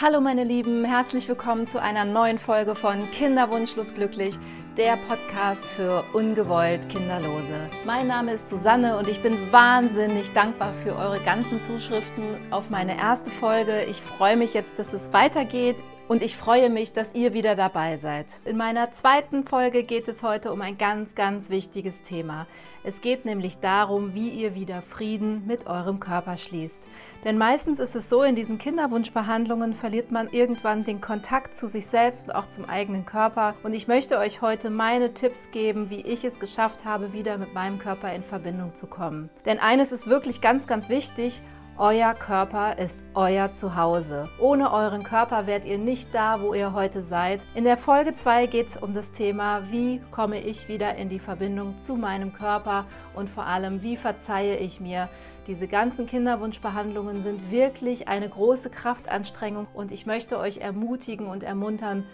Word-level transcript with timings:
Hallo 0.00 0.20
meine 0.20 0.44
Lieben, 0.44 0.84
herzlich 0.84 1.26
willkommen 1.26 1.66
zu 1.66 1.82
einer 1.82 2.04
neuen 2.04 2.38
Folge 2.38 2.76
von 2.76 3.10
Kinderwunschlos 3.10 3.92
glücklich, 3.94 4.38
der 4.76 4.96
Podcast 5.08 5.64
für 5.72 6.04
ungewollt 6.12 6.88
Kinderlose. 6.88 7.68
Mein 7.84 8.06
Name 8.06 8.34
ist 8.34 8.48
Susanne 8.48 8.96
und 8.96 9.08
ich 9.08 9.20
bin 9.24 9.36
wahnsinnig 9.50 10.32
dankbar 10.34 10.72
für 10.84 10.94
eure 10.94 11.18
ganzen 11.24 11.60
Zuschriften 11.66 12.22
auf 12.52 12.70
meine 12.70 12.96
erste 12.96 13.28
Folge. 13.28 13.86
Ich 13.90 14.00
freue 14.00 14.36
mich 14.36 14.54
jetzt, 14.54 14.78
dass 14.78 14.86
es 14.92 15.12
weitergeht 15.12 15.74
und 16.06 16.22
ich 16.22 16.36
freue 16.36 16.70
mich, 16.70 16.92
dass 16.92 17.08
ihr 17.14 17.32
wieder 17.32 17.56
dabei 17.56 17.96
seid. 17.96 18.26
In 18.44 18.56
meiner 18.56 18.92
zweiten 18.92 19.44
Folge 19.48 19.82
geht 19.82 20.06
es 20.06 20.22
heute 20.22 20.52
um 20.52 20.60
ein 20.60 20.78
ganz, 20.78 21.16
ganz 21.16 21.50
wichtiges 21.50 22.02
Thema. 22.02 22.46
Es 22.84 23.00
geht 23.00 23.24
nämlich 23.24 23.58
darum, 23.58 24.14
wie 24.14 24.28
ihr 24.28 24.54
wieder 24.54 24.80
Frieden 24.80 25.44
mit 25.44 25.66
eurem 25.66 25.98
Körper 25.98 26.36
schließt. 26.36 26.86
Denn 27.24 27.36
meistens 27.36 27.80
ist 27.80 27.96
es 27.96 28.08
so, 28.08 28.22
in 28.22 28.36
diesen 28.36 28.58
Kinderwunschbehandlungen 28.58 29.74
verliert 29.74 30.12
man 30.12 30.28
irgendwann 30.28 30.84
den 30.84 31.00
Kontakt 31.00 31.54
zu 31.56 31.66
sich 31.66 31.86
selbst 31.86 32.28
und 32.28 32.34
auch 32.34 32.48
zum 32.50 32.68
eigenen 32.68 33.06
Körper. 33.06 33.54
Und 33.62 33.74
ich 33.74 33.88
möchte 33.88 34.18
euch 34.18 34.40
heute 34.40 34.70
meine 34.70 35.14
Tipps 35.14 35.50
geben, 35.50 35.90
wie 35.90 36.00
ich 36.00 36.24
es 36.24 36.38
geschafft 36.38 36.84
habe, 36.84 37.12
wieder 37.12 37.36
mit 37.36 37.54
meinem 37.54 37.78
Körper 37.78 38.12
in 38.12 38.22
Verbindung 38.22 38.74
zu 38.76 38.86
kommen. 38.86 39.30
Denn 39.46 39.58
eines 39.58 39.90
ist 39.90 40.06
wirklich 40.06 40.40
ganz, 40.40 40.66
ganz 40.66 40.88
wichtig. 40.88 41.40
Euer 41.80 42.12
Körper 42.14 42.76
ist 42.76 42.98
euer 43.14 43.54
Zuhause. 43.54 44.28
Ohne 44.40 44.72
euren 44.72 45.04
Körper 45.04 45.46
wärt 45.46 45.64
ihr 45.64 45.78
nicht 45.78 46.12
da, 46.12 46.40
wo 46.40 46.52
ihr 46.52 46.72
heute 46.72 47.02
seid. 47.02 47.40
In 47.54 47.62
der 47.62 47.76
Folge 47.76 48.16
2 48.16 48.46
geht 48.46 48.68
es 48.68 48.82
um 48.82 48.94
das 48.94 49.12
Thema, 49.12 49.62
wie 49.70 50.00
komme 50.10 50.40
ich 50.40 50.68
wieder 50.68 50.96
in 50.96 51.08
die 51.08 51.20
Verbindung 51.20 51.78
zu 51.78 51.94
meinem 51.94 52.32
Körper 52.32 52.84
und 53.14 53.30
vor 53.30 53.46
allem, 53.46 53.80
wie 53.82 53.96
verzeihe 53.96 54.56
ich 54.56 54.80
mir, 54.80 55.08
diese 55.48 55.66
ganzen 55.66 56.06
Kinderwunschbehandlungen 56.06 57.22
sind 57.22 57.50
wirklich 57.50 58.06
eine 58.06 58.28
große 58.28 58.68
Kraftanstrengung 58.68 59.66
und 59.72 59.92
ich 59.92 60.04
möchte 60.04 60.38
euch 60.38 60.58
ermutigen 60.58 61.26
und 61.26 61.42
ermuntern, 61.42 62.04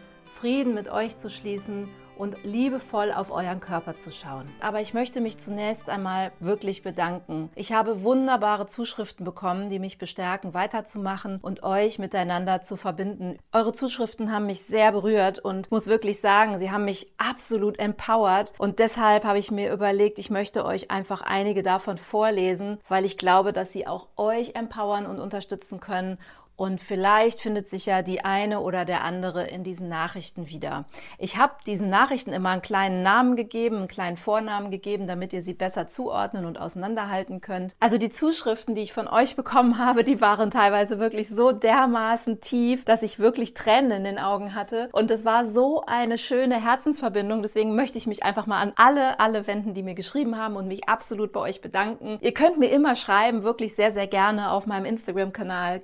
Frieden 0.41 0.73
mit 0.73 0.89
euch 0.89 1.17
zu 1.17 1.29
schließen 1.29 1.89
und 2.19 2.37
liebevoll 2.45 3.13
auf 3.13 3.31
euren 3.31 3.61
Körper 3.61 3.97
zu 3.97 4.11
schauen. 4.11 4.47
Aber 4.61 4.81
ich 4.81 4.95
möchte 4.95 5.21
mich 5.21 5.39
zunächst 5.39 5.89
einmal 5.89 6.33
wirklich 6.41 6.83
bedanken. 6.83 7.51
Ich 7.55 7.73
habe 7.73 8.03
wunderbare 8.03 8.67
Zuschriften 8.67 9.25
bekommen, 9.25 9.71
die 9.71 9.79
mich 9.79 9.99
bestärken, 9.99 10.55
weiterzumachen 10.55 11.39
und 11.41 11.63
euch 11.63 11.99
miteinander 11.99 12.63
zu 12.63 12.77
verbinden. 12.77 13.39
Eure 13.53 13.73
Zuschriften 13.73 14.33
haben 14.33 14.47
mich 14.47 14.63
sehr 14.63 14.93
berührt 14.93 15.39
und 15.39 15.71
muss 15.71 15.87
wirklich 15.87 16.21
sagen, 16.21 16.59
sie 16.59 16.71
haben 16.71 16.85
mich 16.85 17.13
absolut 17.19 17.79
empowert 17.79 18.53
und 18.59 18.79
deshalb 18.79 19.25
habe 19.25 19.39
ich 19.39 19.51
mir 19.51 19.73
überlegt, 19.73 20.19
ich 20.19 20.31
möchte 20.31 20.65
euch 20.65 20.91
einfach 20.91 21.23
einige 21.23 21.63
davon 21.63 21.99
vorlesen, 21.99 22.79
weil 22.89 23.05
ich 23.05 23.19
glaube, 23.19 23.53
dass 23.53 23.73
sie 23.73 23.87
auch 23.87 24.09
euch 24.17 24.55
empowern 24.55 25.07
und 25.07 25.21
unterstützen 25.21 25.81
können 25.81 26.19
und 26.57 26.81
vielleicht 26.81 27.41
findet 27.41 27.69
sich 27.69 27.87
ja 27.87 28.03
die 28.03 28.25
eine 28.25 28.61
oder 28.61 28.85
der 28.85 29.03
andere 29.03 29.45
in 29.47 29.65
diesen 29.65 29.89
Nachrichten 29.89 30.49
wieder. 30.49 30.85
Ich 31.19 31.37
habe 31.37 31.55
diesen 31.67 31.91
Nachrichten 31.91 32.33
immer 32.33 32.51
einen 32.51 32.63
kleinen 32.63 33.03
Namen 33.03 33.35
gegeben, 33.35 33.77
einen 33.77 33.89
kleinen 33.89 34.17
Vornamen 34.17 34.71
gegeben, 34.71 35.07
damit 35.07 35.33
ihr 35.33 35.43
sie 35.43 35.55
besser 35.55 35.89
zuordnen 35.89 36.45
und 36.45 36.61
auseinanderhalten 36.61 37.41
könnt. 37.41 37.75
Also 37.81 37.99
die 37.99 38.11
Zuschriften, 38.11 38.75
die 38.75 38.83
ich 38.83 38.93
von 38.93 39.09
euch 39.09 39.35
bekommen 39.35 39.79
habe, 39.79 40.05
die 40.05 40.21
waren 40.21 40.51
teilweise 40.51 40.99
wirklich 40.99 41.29
so 41.29 41.51
dermaßen 41.51 42.41
tief, 42.41 42.85
dass 42.85 43.03
ich 43.03 43.19
wirklich 43.19 43.55
Tränen 43.55 43.91
in 43.91 44.05
den 44.05 44.19
Augen 44.19 44.55
hatte. 44.55 44.89
Und 44.93 45.11
es 45.11 45.25
war 45.25 45.47
so 45.47 45.85
eine 45.87 46.19
schöne 46.19 46.63
Herzensverbindung. 46.63 47.43
Deswegen 47.43 47.75
möchte 47.75 47.99
ich 47.99 48.07
mich 48.07 48.23
einfach 48.23 48.47
mal 48.47 48.61
an 48.61 48.73
alle, 48.77 49.19
alle 49.19 49.47
wenden, 49.47 49.75
die 49.75 49.83
mir 49.83 49.95
geschrieben 49.95 50.37
haben 50.39 50.57
und 50.57 50.69
mich 50.69 50.89
absolut 50.89 51.33
bei 51.33 51.41
euch 51.41 51.61
bedanken. 51.61 52.19
Ihr 52.21 52.33
könnt 52.33 52.59
mir 52.59 52.69
immer 52.69 52.95
schreiben, 52.95 53.43
wirklich 53.43 53.75
sehr, 53.75 53.93
sehr 53.93 54.07
gerne 54.07 54.51
auf 54.51 54.67
meinem 54.67 54.85
Instagram-Kanal 54.85 55.81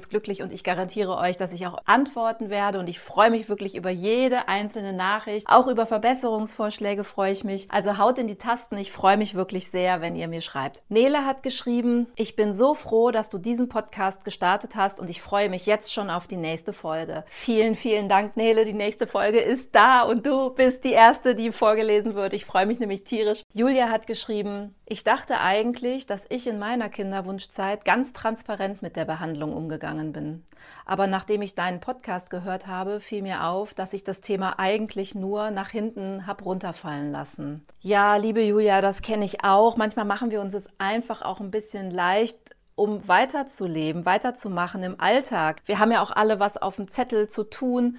Kinderwunschlos 0.00 0.08
glücklich 0.08 0.42
und 0.42 0.52
ich 0.52 0.64
garantiere 0.64 1.16
euch, 1.16 1.36
dass 1.36 1.52
ich 1.52 1.66
auch 1.66 1.78
antworten 1.84 2.50
werde 2.50 2.78
und 2.78 2.88
ich 2.88 2.98
freue 2.98 3.30
mich 3.30 3.48
wirklich 3.48 3.74
über 3.74 3.90
jede 3.90 4.48
einzelne 4.48 4.92
Nachricht. 4.92 5.46
Auch 5.48 5.66
über 5.66 5.86
Verbesserungsvorschläge 5.86 7.04
freue 7.04 7.32
ich 7.32 7.44
mich. 7.44 7.68
Also 7.70 7.98
haut 7.98 8.18
in 8.18 8.26
die 8.26 8.36
Tasten. 8.36 8.76
Ich 8.78 8.92
freue 8.92 9.16
mich 9.16 9.34
wirklich 9.34 9.70
sehr, 9.70 10.00
wenn 10.00 10.16
ihr 10.16 10.28
mir 10.28 10.40
schreibt. 10.40 10.82
Nele 10.88 11.24
hat 11.24 11.42
geschrieben, 11.42 12.06
ich 12.16 12.36
bin 12.36 12.54
so 12.54 12.74
froh, 12.74 13.10
dass 13.10 13.28
du 13.28 13.38
diesen 13.38 13.68
Podcast 13.68 14.24
gestartet 14.24 14.76
hast 14.76 15.00
und 15.00 15.10
ich 15.10 15.22
freue 15.22 15.48
mich 15.48 15.66
jetzt 15.66 15.92
schon 15.92 16.10
auf 16.10 16.26
die 16.26 16.36
nächste 16.36 16.72
Folge. 16.72 17.24
Vielen, 17.28 17.74
vielen 17.74 18.08
Dank, 18.08 18.36
Nele. 18.36 18.64
Die 18.64 18.72
nächste 18.72 19.06
Folge 19.06 19.40
ist 19.40 19.74
da 19.74 20.02
und 20.02 20.26
du 20.26 20.50
bist 20.50 20.84
die 20.84 20.92
erste, 20.92 21.34
die 21.34 21.52
vorgelesen 21.52 22.14
wird. 22.14 22.32
Ich 22.32 22.44
freue 22.44 22.66
mich 22.66 22.78
nämlich 22.78 23.04
tierisch. 23.04 23.42
Julia 23.52 23.88
hat 23.88 24.06
geschrieben, 24.06 24.74
ich 24.90 25.04
dachte 25.04 25.38
eigentlich, 25.38 26.08
dass 26.08 26.26
ich 26.30 26.48
in 26.48 26.58
meiner 26.58 26.88
Kinderwunschzeit 26.88 27.84
ganz 27.84 28.12
transparent 28.12 28.82
mit 28.82 28.96
der 28.96 29.04
Behandlung 29.04 29.54
umgegangen 29.54 30.12
bin. 30.12 30.42
Aber 30.84 31.06
nachdem 31.06 31.42
ich 31.42 31.54
deinen 31.54 31.78
Podcast 31.78 32.28
gehört 32.28 32.66
habe, 32.66 32.98
fiel 32.98 33.22
mir 33.22 33.44
auf, 33.44 33.72
dass 33.72 33.92
ich 33.92 34.02
das 34.02 34.20
Thema 34.20 34.58
eigentlich 34.58 35.14
nur 35.14 35.52
nach 35.52 35.68
hinten 35.68 36.26
hab 36.26 36.44
runterfallen 36.44 37.12
lassen. 37.12 37.64
Ja, 37.78 38.16
liebe 38.16 38.42
Julia, 38.42 38.80
das 38.80 39.00
kenne 39.00 39.24
ich 39.24 39.44
auch. 39.44 39.76
Manchmal 39.76 40.06
machen 40.06 40.32
wir 40.32 40.40
uns 40.40 40.54
es 40.54 40.68
einfach 40.78 41.22
auch 41.22 41.38
ein 41.38 41.52
bisschen 41.52 41.92
leicht, 41.92 42.56
um 42.74 43.06
weiterzuleben, 43.06 44.06
weiterzumachen 44.06 44.82
im 44.82 45.00
Alltag. 45.00 45.62
Wir 45.66 45.78
haben 45.78 45.92
ja 45.92 46.02
auch 46.02 46.10
alle 46.10 46.40
was 46.40 46.56
auf 46.56 46.74
dem 46.74 46.88
Zettel 46.88 47.28
zu 47.28 47.44
tun 47.44 47.98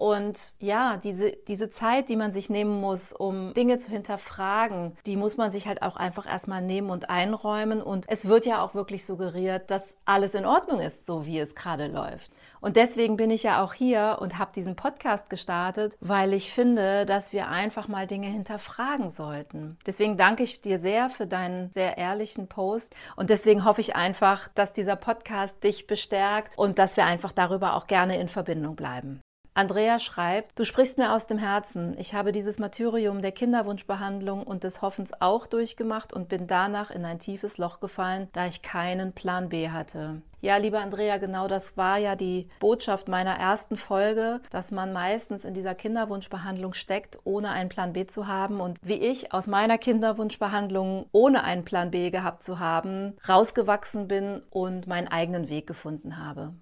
und 0.00 0.54
ja, 0.60 0.96
diese, 0.96 1.32
diese 1.46 1.68
Zeit, 1.68 2.08
die 2.08 2.16
man 2.16 2.32
sich 2.32 2.48
nehmen 2.48 2.80
muss, 2.80 3.12
um 3.12 3.52
Dinge 3.52 3.76
zu 3.76 3.90
hinterfragen, 3.90 4.96
die 5.04 5.14
muss 5.14 5.36
man 5.36 5.50
sich 5.50 5.68
halt 5.68 5.82
auch 5.82 5.96
einfach 5.96 6.26
erstmal 6.26 6.62
nehmen 6.62 6.88
und 6.88 7.10
einräumen. 7.10 7.82
Und 7.82 8.06
es 8.08 8.26
wird 8.26 8.46
ja 8.46 8.62
auch 8.62 8.74
wirklich 8.74 9.04
suggeriert, 9.04 9.70
dass 9.70 9.94
alles 10.06 10.34
in 10.34 10.46
Ordnung 10.46 10.80
ist, 10.80 11.06
so 11.06 11.26
wie 11.26 11.38
es 11.38 11.54
gerade 11.54 11.86
läuft. 11.86 12.32
Und 12.62 12.76
deswegen 12.76 13.18
bin 13.18 13.30
ich 13.30 13.42
ja 13.42 13.62
auch 13.62 13.74
hier 13.74 14.16
und 14.22 14.38
habe 14.38 14.52
diesen 14.54 14.74
Podcast 14.74 15.28
gestartet, 15.28 15.98
weil 16.00 16.32
ich 16.32 16.50
finde, 16.50 17.04
dass 17.04 17.34
wir 17.34 17.48
einfach 17.48 17.86
mal 17.86 18.06
Dinge 18.06 18.28
hinterfragen 18.28 19.10
sollten. 19.10 19.76
Deswegen 19.86 20.16
danke 20.16 20.44
ich 20.44 20.62
dir 20.62 20.78
sehr 20.78 21.10
für 21.10 21.26
deinen 21.26 21.72
sehr 21.72 21.98
ehrlichen 21.98 22.48
Post 22.48 22.96
und 23.16 23.28
deswegen 23.28 23.66
hoffe 23.66 23.82
ich 23.82 23.96
einfach, 23.96 24.48
dass 24.54 24.72
dieser 24.72 24.96
Podcast 24.96 25.62
dich 25.62 25.86
bestärkt 25.86 26.56
und 26.56 26.78
dass 26.78 26.96
wir 26.96 27.04
einfach 27.04 27.32
darüber 27.32 27.74
auch 27.74 27.86
gerne 27.86 28.18
in 28.18 28.28
Verbindung 28.28 28.76
bleiben. 28.76 29.20
Andrea 29.60 29.98
schreibt, 29.98 30.58
du 30.58 30.64
sprichst 30.64 30.96
mir 30.96 31.12
aus 31.12 31.26
dem 31.26 31.36
Herzen. 31.36 31.94
Ich 31.98 32.14
habe 32.14 32.32
dieses 32.32 32.58
Martyrium 32.58 33.20
der 33.20 33.32
Kinderwunschbehandlung 33.32 34.42
und 34.42 34.64
des 34.64 34.80
Hoffens 34.80 35.10
auch 35.20 35.46
durchgemacht 35.46 36.14
und 36.14 36.30
bin 36.30 36.46
danach 36.46 36.90
in 36.90 37.04
ein 37.04 37.18
tiefes 37.18 37.58
Loch 37.58 37.78
gefallen, 37.78 38.28
da 38.32 38.46
ich 38.46 38.62
keinen 38.62 39.12
Plan 39.12 39.50
B 39.50 39.68
hatte. 39.68 40.22
Ja, 40.40 40.56
liebe 40.56 40.78
Andrea, 40.78 41.18
genau 41.18 41.46
das 41.46 41.76
war 41.76 41.98
ja 41.98 42.16
die 42.16 42.48
Botschaft 42.58 43.08
meiner 43.08 43.34
ersten 43.34 43.76
Folge, 43.76 44.40
dass 44.48 44.70
man 44.70 44.94
meistens 44.94 45.44
in 45.44 45.52
dieser 45.52 45.74
Kinderwunschbehandlung 45.74 46.72
steckt, 46.72 47.18
ohne 47.24 47.50
einen 47.50 47.68
Plan 47.68 47.92
B 47.92 48.06
zu 48.06 48.26
haben. 48.26 48.62
Und 48.62 48.78
wie 48.80 48.94
ich 48.94 49.34
aus 49.34 49.46
meiner 49.46 49.76
Kinderwunschbehandlung 49.76 51.04
ohne 51.12 51.44
einen 51.44 51.66
Plan 51.66 51.90
B 51.90 52.08
gehabt 52.08 52.44
zu 52.44 52.60
haben, 52.60 53.18
rausgewachsen 53.28 54.08
bin 54.08 54.40
und 54.48 54.86
meinen 54.86 55.08
eigenen 55.08 55.50
Weg 55.50 55.66
gefunden 55.66 56.16
habe. 56.16 56.54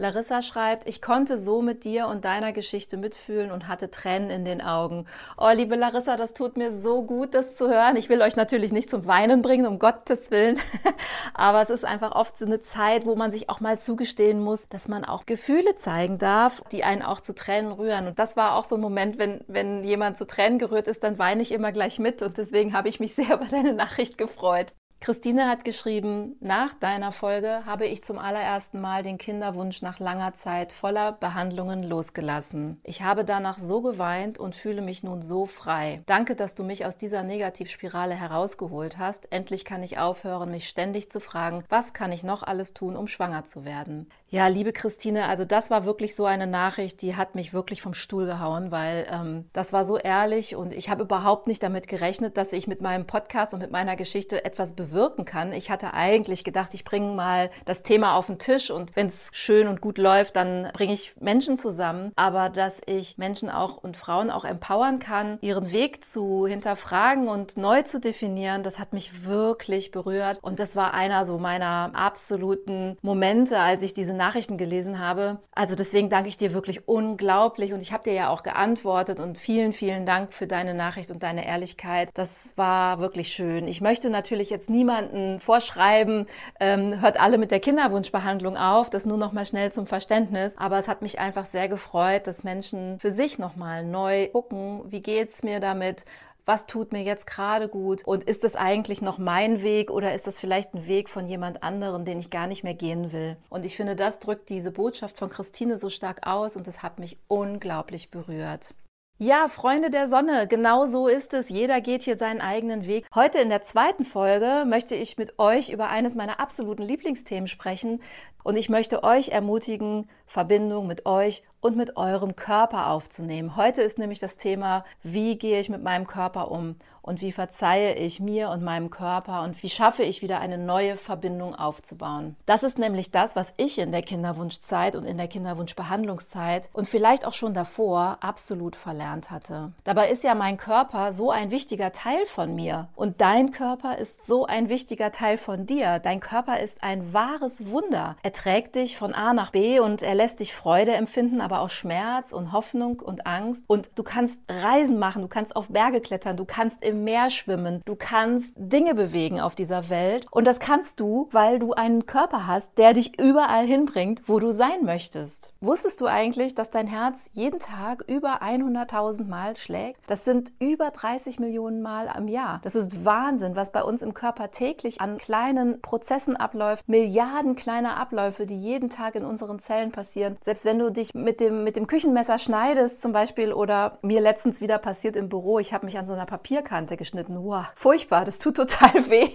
Larissa 0.00 0.42
schreibt, 0.42 0.86
ich 0.88 1.02
konnte 1.02 1.38
so 1.38 1.60
mit 1.60 1.82
dir 1.82 2.06
und 2.06 2.24
deiner 2.24 2.52
Geschichte 2.52 2.96
mitfühlen 2.96 3.50
und 3.50 3.66
hatte 3.66 3.90
Tränen 3.90 4.30
in 4.30 4.44
den 4.44 4.62
Augen. 4.62 5.06
Oh, 5.36 5.50
liebe 5.52 5.74
Larissa, 5.74 6.16
das 6.16 6.34
tut 6.34 6.56
mir 6.56 6.80
so 6.80 7.02
gut, 7.02 7.34
das 7.34 7.56
zu 7.56 7.68
hören. 7.68 7.96
Ich 7.96 8.08
will 8.08 8.22
euch 8.22 8.36
natürlich 8.36 8.70
nicht 8.70 8.90
zum 8.90 9.06
Weinen 9.06 9.42
bringen, 9.42 9.66
um 9.66 9.80
Gottes 9.80 10.30
Willen. 10.30 10.60
Aber 11.34 11.62
es 11.62 11.70
ist 11.70 11.84
einfach 11.84 12.12
oft 12.12 12.38
so 12.38 12.46
eine 12.46 12.62
Zeit, 12.62 13.06
wo 13.06 13.16
man 13.16 13.32
sich 13.32 13.50
auch 13.50 13.58
mal 13.58 13.80
zugestehen 13.80 14.40
muss, 14.40 14.68
dass 14.68 14.86
man 14.86 15.04
auch 15.04 15.26
Gefühle 15.26 15.74
zeigen 15.74 16.18
darf, 16.18 16.62
die 16.70 16.84
einen 16.84 17.02
auch 17.02 17.20
zu 17.20 17.34
Tränen 17.34 17.72
rühren. 17.72 18.06
Und 18.06 18.20
das 18.20 18.36
war 18.36 18.54
auch 18.54 18.66
so 18.66 18.76
ein 18.76 18.80
Moment, 18.80 19.18
wenn, 19.18 19.40
wenn 19.48 19.82
jemand 19.82 20.16
zu 20.16 20.28
Tränen 20.28 20.60
gerührt 20.60 20.86
ist, 20.86 21.02
dann 21.02 21.18
weine 21.18 21.42
ich 21.42 21.50
immer 21.50 21.72
gleich 21.72 21.98
mit. 21.98 22.22
Und 22.22 22.38
deswegen 22.38 22.72
habe 22.72 22.88
ich 22.88 23.00
mich 23.00 23.16
sehr 23.16 23.34
über 23.34 23.46
deine 23.46 23.72
Nachricht 23.72 24.16
gefreut. 24.16 24.74
Christine 25.00 25.48
hat 25.48 25.64
geschrieben, 25.64 26.36
nach 26.40 26.74
deiner 26.74 27.12
Folge 27.12 27.64
habe 27.66 27.86
ich 27.86 28.02
zum 28.02 28.18
allerersten 28.18 28.80
Mal 28.80 29.04
den 29.04 29.16
Kinderwunsch 29.16 29.80
nach 29.80 30.00
langer 30.00 30.34
Zeit 30.34 30.72
voller 30.72 31.12
Behandlungen 31.12 31.84
losgelassen. 31.84 32.80
Ich 32.82 33.02
habe 33.02 33.24
danach 33.24 33.58
so 33.58 33.80
geweint 33.80 34.38
und 34.38 34.56
fühle 34.56 34.82
mich 34.82 35.04
nun 35.04 35.22
so 35.22 35.46
frei. 35.46 36.02
Danke, 36.06 36.34
dass 36.34 36.56
du 36.56 36.64
mich 36.64 36.84
aus 36.84 36.98
dieser 36.98 37.22
Negativspirale 37.22 38.14
herausgeholt 38.14 38.98
hast. 38.98 39.30
Endlich 39.32 39.64
kann 39.64 39.84
ich 39.84 39.98
aufhören, 39.98 40.50
mich 40.50 40.68
ständig 40.68 41.12
zu 41.12 41.20
fragen, 41.20 41.64
was 41.68 41.92
kann 41.92 42.10
ich 42.10 42.24
noch 42.24 42.42
alles 42.42 42.74
tun, 42.74 42.96
um 42.96 43.06
schwanger 43.06 43.46
zu 43.46 43.64
werden. 43.64 44.10
Ja, 44.30 44.46
liebe 44.46 44.72
Christine, 44.72 45.26
also 45.26 45.44
das 45.44 45.70
war 45.70 45.84
wirklich 45.84 46.14
so 46.14 46.26
eine 46.26 46.46
Nachricht, 46.46 47.02
die 47.02 47.16
hat 47.16 47.34
mich 47.34 47.52
wirklich 47.52 47.82
vom 47.82 47.94
Stuhl 47.94 48.26
gehauen, 48.26 48.70
weil 48.70 49.06
ähm, 49.10 49.46
das 49.52 49.72
war 49.72 49.84
so 49.84 49.96
ehrlich 49.96 50.54
und 50.54 50.72
ich 50.72 50.90
habe 50.90 51.02
überhaupt 51.02 51.46
nicht 51.46 51.62
damit 51.62 51.88
gerechnet, 51.88 52.36
dass 52.36 52.52
ich 52.52 52.66
mit 52.66 52.82
meinem 52.82 53.06
Podcast 53.06 53.54
und 53.54 53.60
mit 53.60 53.70
meiner 53.70 53.96
Geschichte 53.96 54.44
etwas 54.44 54.74
bewirke 54.74 54.98
bewirken 54.98 55.24
kann. 55.24 55.52
Ich 55.52 55.70
hatte 55.70 55.94
eigentlich 55.94 56.44
gedacht, 56.44 56.74
ich 56.74 56.84
bringe 56.84 57.14
mal 57.14 57.50
das 57.64 57.82
Thema 57.82 58.16
auf 58.16 58.26
den 58.26 58.38
Tisch 58.38 58.70
und 58.70 58.94
wenn 58.96 59.06
es 59.06 59.30
schön 59.32 59.68
und 59.68 59.80
gut 59.80 59.98
läuft, 59.98 60.36
dann 60.36 60.70
bringe 60.72 60.92
ich 60.92 61.14
Menschen 61.20 61.58
zusammen. 61.58 62.12
Aber 62.16 62.48
dass 62.48 62.80
ich 62.86 63.18
Menschen 63.18 63.50
auch 63.50 63.76
und 63.76 63.96
Frauen 63.96 64.30
auch 64.30 64.44
empowern 64.44 64.98
kann, 64.98 65.38
ihren 65.40 65.72
Weg 65.72 66.04
zu 66.04 66.46
hinterfragen 66.46 67.28
und 67.28 67.56
neu 67.56 67.82
zu 67.82 68.00
definieren, 68.00 68.62
das 68.62 68.78
hat 68.78 68.92
mich 68.92 69.24
wirklich 69.24 69.90
berührt. 69.90 70.38
Und 70.42 70.58
das 70.58 70.76
war 70.76 70.94
einer 70.94 71.24
so 71.24 71.38
meiner 71.38 71.92
absoluten 71.94 72.96
Momente, 73.02 73.58
als 73.58 73.82
ich 73.82 73.94
diese 73.94 74.14
Nachrichten 74.18 74.58
gelesen 74.58 74.98
habe. 74.98 75.38
Also 75.52 75.74
deswegen 75.74 76.10
danke 76.10 76.28
ich 76.28 76.36
dir 76.36 76.52
wirklich 76.52 76.86
unglaublich 76.86 77.72
und 77.72 77.80
ich 77.80 77.92
habe 77.92 78.04
dir 78.04 78.12
ja 78.12 78.28
auch 78.28 78.42
geantwortet 78.42 79.18
und 79.20 79.38
vielen, 79.38 79.72
vielen 79.72 80.04
Dank 80.04 80.34
für 80.34 80.46
deine 80.46 80.74
Nachricht 80.74 81.10
und 81.10 81.22
deine 81.22 81.46
Ehrlichkeit. 81.46 82.10
Das 82.12 82.52
war 82.56 82.98
wirklich 83.00 83.28
schön. 83.28 83.66
Ich 83.66 83.80
möchte 83.80 84.10
natürlich 84.10 84.50
jetzt 84.50 84.68
niemanden 84.68 85.40
vorschreiben, 85.40 86.26
ähm, 86.60 87.00
hört 87.00 87.18
alle 87.18 87.38
mit 87.38 87.50
der 87.50 87.60
Kinderwunschbehandlung 87.60 88.58
auf, 88.58 88.90
das 88.90 89.06
nur 89.06 89.16
noch 89.16 89.32
mal 89.32 89.46
schnell 89.46 89.72
zum 89.72 89.86
Verständnis. 89.86 90.52
Aber 90.58 90.78
es 90.78 90.88
hat 90.88 91.00
mich 91.00 91.18
einfach 91.18 91.46
sehr 91.46 91.68
gefreut, 91.68 92.26
dass 92.26 92.44
Menschen 92.44 92.98
für 92.98 93.10
sich 93.10 93.38
noch 93.38 93.56
mal 93.56 93.84
neu 93.84 94.28
gucken, 94.28 94.82
wie 94.88 95.00
geht's 95.00 95.42
mir 95.42 95.60
damit, 95.60 96.04
was 96.48 96.64
tut 96.66 96.92
mir 96.92 97.02
jetzt 97.02 97.26
gerade 97.26 97.68
gut 97.68 98.02
und 98.06 98.24
ist 98.24 98.42
es 98.42 98.56
eigentlich 98.56 99.02
noch 99.02 99.18
mein 99.18 99.62
Weg 99.62 99.90
oder 99.90 100.14
ist 100.14 100.26
das 100.26 100.40
vielleicht 100.40 100.72
ein 100.72 100.86
Weg 100.86 101.10
von 101.10 101.26
jemand 101.26 101.62
anderen, 101.62 102.06
den 102.06 102.18
ich 102.18 102.30
gar 102.30 102.46
nicht 102.46 102.64
mehr 102.64 102.72
gehen 102.72 103.12
will? 103.12 103.36
Und 103.50 103.66
ich 103.66 103.76
finde, 103.76 103.94
das 103.94 104.18
drückt 104.18 104.48
diese 104.48 104.72
Botschaft 104.72 105.18
von 105.18 105.28
Christine 105.28 105.78
so 105.78 105.90
stark 105.90 106.26
aus 106.26 106.56
und 106.56 106.66
das 106.66 106.82
hat 106.82 106.98
mich 106.98 107.18
unglaublich 107.28 108.10
berührt. 108.10 108.72
Ja, 109.20 109.48
Freunde 109.48 109.90
der 109.90 110.06
Sonne, 110.06 110.46
genau 110.46 110.86
so 110.86 111.08
ist 111.08 111.34
es. 111.34 111.48
Jeder 111.48 111.80
geht 111.80 112.04
hier 112.04 112.16
seinen 112.16 112.40
eigenen 112.40 112.86
Weg. 112.86 113.04
Heute 113.12 113.38
in 113.40 113.48
der 113.48 113.64
zweiten 113.64 114.04
Folge 114.04 114.62
möchte 114.64 114.94
ich 114.94 115.18
mit 115.18 115.40
euch 115.40 115.70
über 115.70 115.88
eines 115.88 116.14
meiner 116.14 116.38
absoluten 116.38 116.84
Lieblingsthemen 116.84 117.48
sprechen 117.48 118.00
und 118.44 118.54
ich 118.54 118.68
möchte 118.68 119.02
euch 119.02 119.30
ermutigen, 119.30 120.08
Verbindung 120.28 120.86
mit 120.86 121.04
euch 121.04 121.42
und 121.60 121.76
mit 121.76 121.96
eurem 121.96 122.36
Körper 122.36 122.90
aufzunehmen. 122.90 123.56
Heute 123.56 123.82
ist 123.82 123.98
nämlich 123.98 124.20
das 124.20 124.36
Thema, 124.36 124.84
wie 125.02 125.36
gehe 125.36 125.58
ich 125.58 125.68
mit 125.68 125.82
meinem 125.82 126.06
Körper 126.06 126.52
um 126.52 126.76
und 127.08 127.22
wie 127.22 127.32
verzeihe 127.32 127.94
ich 127.94 128.20
mir 128.20 128.50
und 128.50 128.62
meinem 128.62 128.90
Körper 128.90 129.42
und 129.42 129.62
wie 129.62 129.70
schaffe 129.70 130.02
ich 130.02 130.20
wieder 130.20 130.40
eine 130.40 130.58
neue 130.58 130.98
Verbindung 130.98 131.54
aufzubauen. 131.54 132.36
Das 132.44 132.62
ist 132.62 132.78
nämlich 132.78 133.10
das, 133.10 133.34
was 133.34 133.54
ich 133.56 133.78
in 133.78 133.92
der 133.92 134.02
Kinderwunschzeit 134.02 134.94
und 134.94 135.06
in 135.06 135.16
der 135.16 135.26
Kinderwunschbehandlungszeit 135.26 136.68
und 136.74 136.86
vielleicht 136.86 137.24
auch 137.24 137.32
schon 137.32 137.54
davor 137.54 138.18
absolut 138.20 138.76
verlernt 138.76 139.30
hatte. 139.30 139.72
Dabei 139.84 140.10
ist 140.10 140.22
ja 140.22 140.34
mein 140.34 140.58
Körper 140.58 141.12
so 141.12 141.30
ein 141.30 141.50
wichtiger 141.50 141.92
Teil 141.92 142.26
von 142.26 142.54
mir 142.54 142.88
und 142.94 143.22
dein 143.22 143.52
Körper 143.52 143.96
ist 143.96 144.26
so 144.26 144.44
ein 144.44 144.68
wichtiger 144.68 145.10
Teil 145.10 145.38
von 145.38 145.64
dir. 145.64 146.00
Dein 146.00 146.20
Körper 146.20 146.60
ist 146.60 146.82
ein 146.82 147.14
wahres 147.14 147.70
Wunder. 147.70 148.16
Er 148.22 148.34
trägt 148.34 148.74
dich 148.74 148.98
von 148.98 149.14
A 149.14 149.32
nach 149.32 149.52
B 149.52 149.80
und 149.80 150.02
er 150.02 150.14
lässt 150.14 150.40
dich 150.40 150.54
Freude 150.54 150.92
empfinden, 150.92 151.40
aber 151.40 151.60
auch 151.60 151.70
Schmerz 151.70 152.34
und 152.34 152.52
Hoffnung 152.52 153.00
und 153.00 153.26
Angst 153.26 153.64
und 153.66 153.92
du 153.94 154.02
kannst 154.02 154.42
Reisen 154.46 154.98
machen, 154.98 155.22
du 155.22 155.28
kannst 155.28 155.56
auf 155.56 155.68
Berge 155.68 156.02
klettern, 156.02 156.36
du 156.36 156.44
kannst 156.44 156.84
im 156.84 156.97
Meer 157.04 157.30
schwimmen, 157.30 157.82
du 157.84 157.96
kannst 157.96 158.54
Dinge 158.56 158.94
bewegen 158.94 159.40
auf 159.40 159.54
dieser 159.54 159.88
Welt 159.88 160.26
und 160.30 160.46
das 160.46 160.60
kannst 160.60 161.00
du, 161.00 161.28
weil 161.32 161.58
du 161.58 161.72
einen 161.72 162.06
Körper 162.06 162.46
hast, 162.46 162.76
der 162.78 162.94
dich 162.94 163.18
überall 163.20 163.66
hinbringt, 163.66 164.22
wo 164.26 164.38
du 164.38 164.52
sein 164.52 164.84
möchtest. 164.84 165.52
Wusstest 165.60 166.00
du 166.00 166.06
eigentlich, 166.06 166.54
dass 166.54 166.70
dein 166.70 166.86
Herz 166.86 167.30
jeden 167.32 167.58
Tag 167.58 168.04
über 168.06 168.42
100.000 168.42 169.26
Mal 169.26 169.56
schlägt? 169.56 170.00
Das 170.06 170.24
sind 170.24 170.52
über 170.60 170.90
30 170.90 171.38
Millionen 171.38 171.82
Mal 171.82 172.08
am 172.08 172.28
Jahr. 172.28 172.60
Das 172.62 172.74
ist 172.74 173.04
Wahnsinn, 173.04 173.56
was 173.56 173.72
bei 173.72 173.82
uns 173.82 174.02
im 174.02 174.14
Körper 174.14 174.50
täglich 174.50 175.00
an 175.00 175.18
kleinen 175.18 175.80
Prozessen 175.80 176.36
abläuft. 176.36 176.88
Milliarden 176.88 177.56
kleiner 177.56 177.96
Abläufe, 177.96 178.46
die 178.46 178.58
jeden 178.58 178.90
Tag 178.90 179.14
in 179.14 179.24
unseren 179.24 179.58
Zellen 179.58 179.92
passieren. 179.92 180.36
Selbst 180.42 180.64
wenn 180.64 180.78
du 180.78 180.90
dich 180.90 181.14
mit 181.14 181.40
dem, 181.40 181.64
mit 181.64 181.76
dem 181.76 181.86
Küchenmesser 181.86 182.38
schneidest 182.38 183.02
zum 183.02 183.12
Beispiel 183.12 183.52
oder 183.52 183.98
mir 184.02 184.20
letztens 184.20 184.60
wieder 184.60 184.78
passiert 184.78 185.16
im 185.16 185.28
Büro, 185.28 185.58
ich 185.58 185.72
habe 185.72 185.86
mich 185.86 185.98
an 185.98 186.06
so 186.06 186.14
einer 186.14 186.26
Papierkante 186.26 186.87
Kante 186.88 186.96
geschnitten. 186.96 187.44
Wow, 187.44 187.66
furchtbar, 187.74 188.24
das 188.24 188.38
tut 188.38 188.56
total 188.56 188.94
weh. 189.10 189.28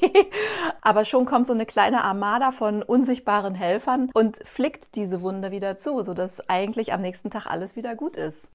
Aber 0.82 1.06
schon 1.06 1.26
kommt 1.26 1.46
so 1.46 1.54
eine 1.54 1.68
kleine 1.68 2.04
Armada 2.04 2.52
von 2.52 2.82
unsichtbaren 2.82 3.54
Helfern 3.54 4.10
und 4.14 4.40
flickt 4.44 4.96
diese 4.96 5.22
Wunde 5.22 5.52
wieder 5.52 5.78
zu, 5.78 6.02
sodass 6.02 6.50
eigentlich 6.50 6.94
am 6.94 7.02
nächsten 7.02 7.30
Tag 7.30 7.46
alles 7.46 7.76
wieder 7.76 7.96
gut 7.96 8.18
ist. 8.18 8.50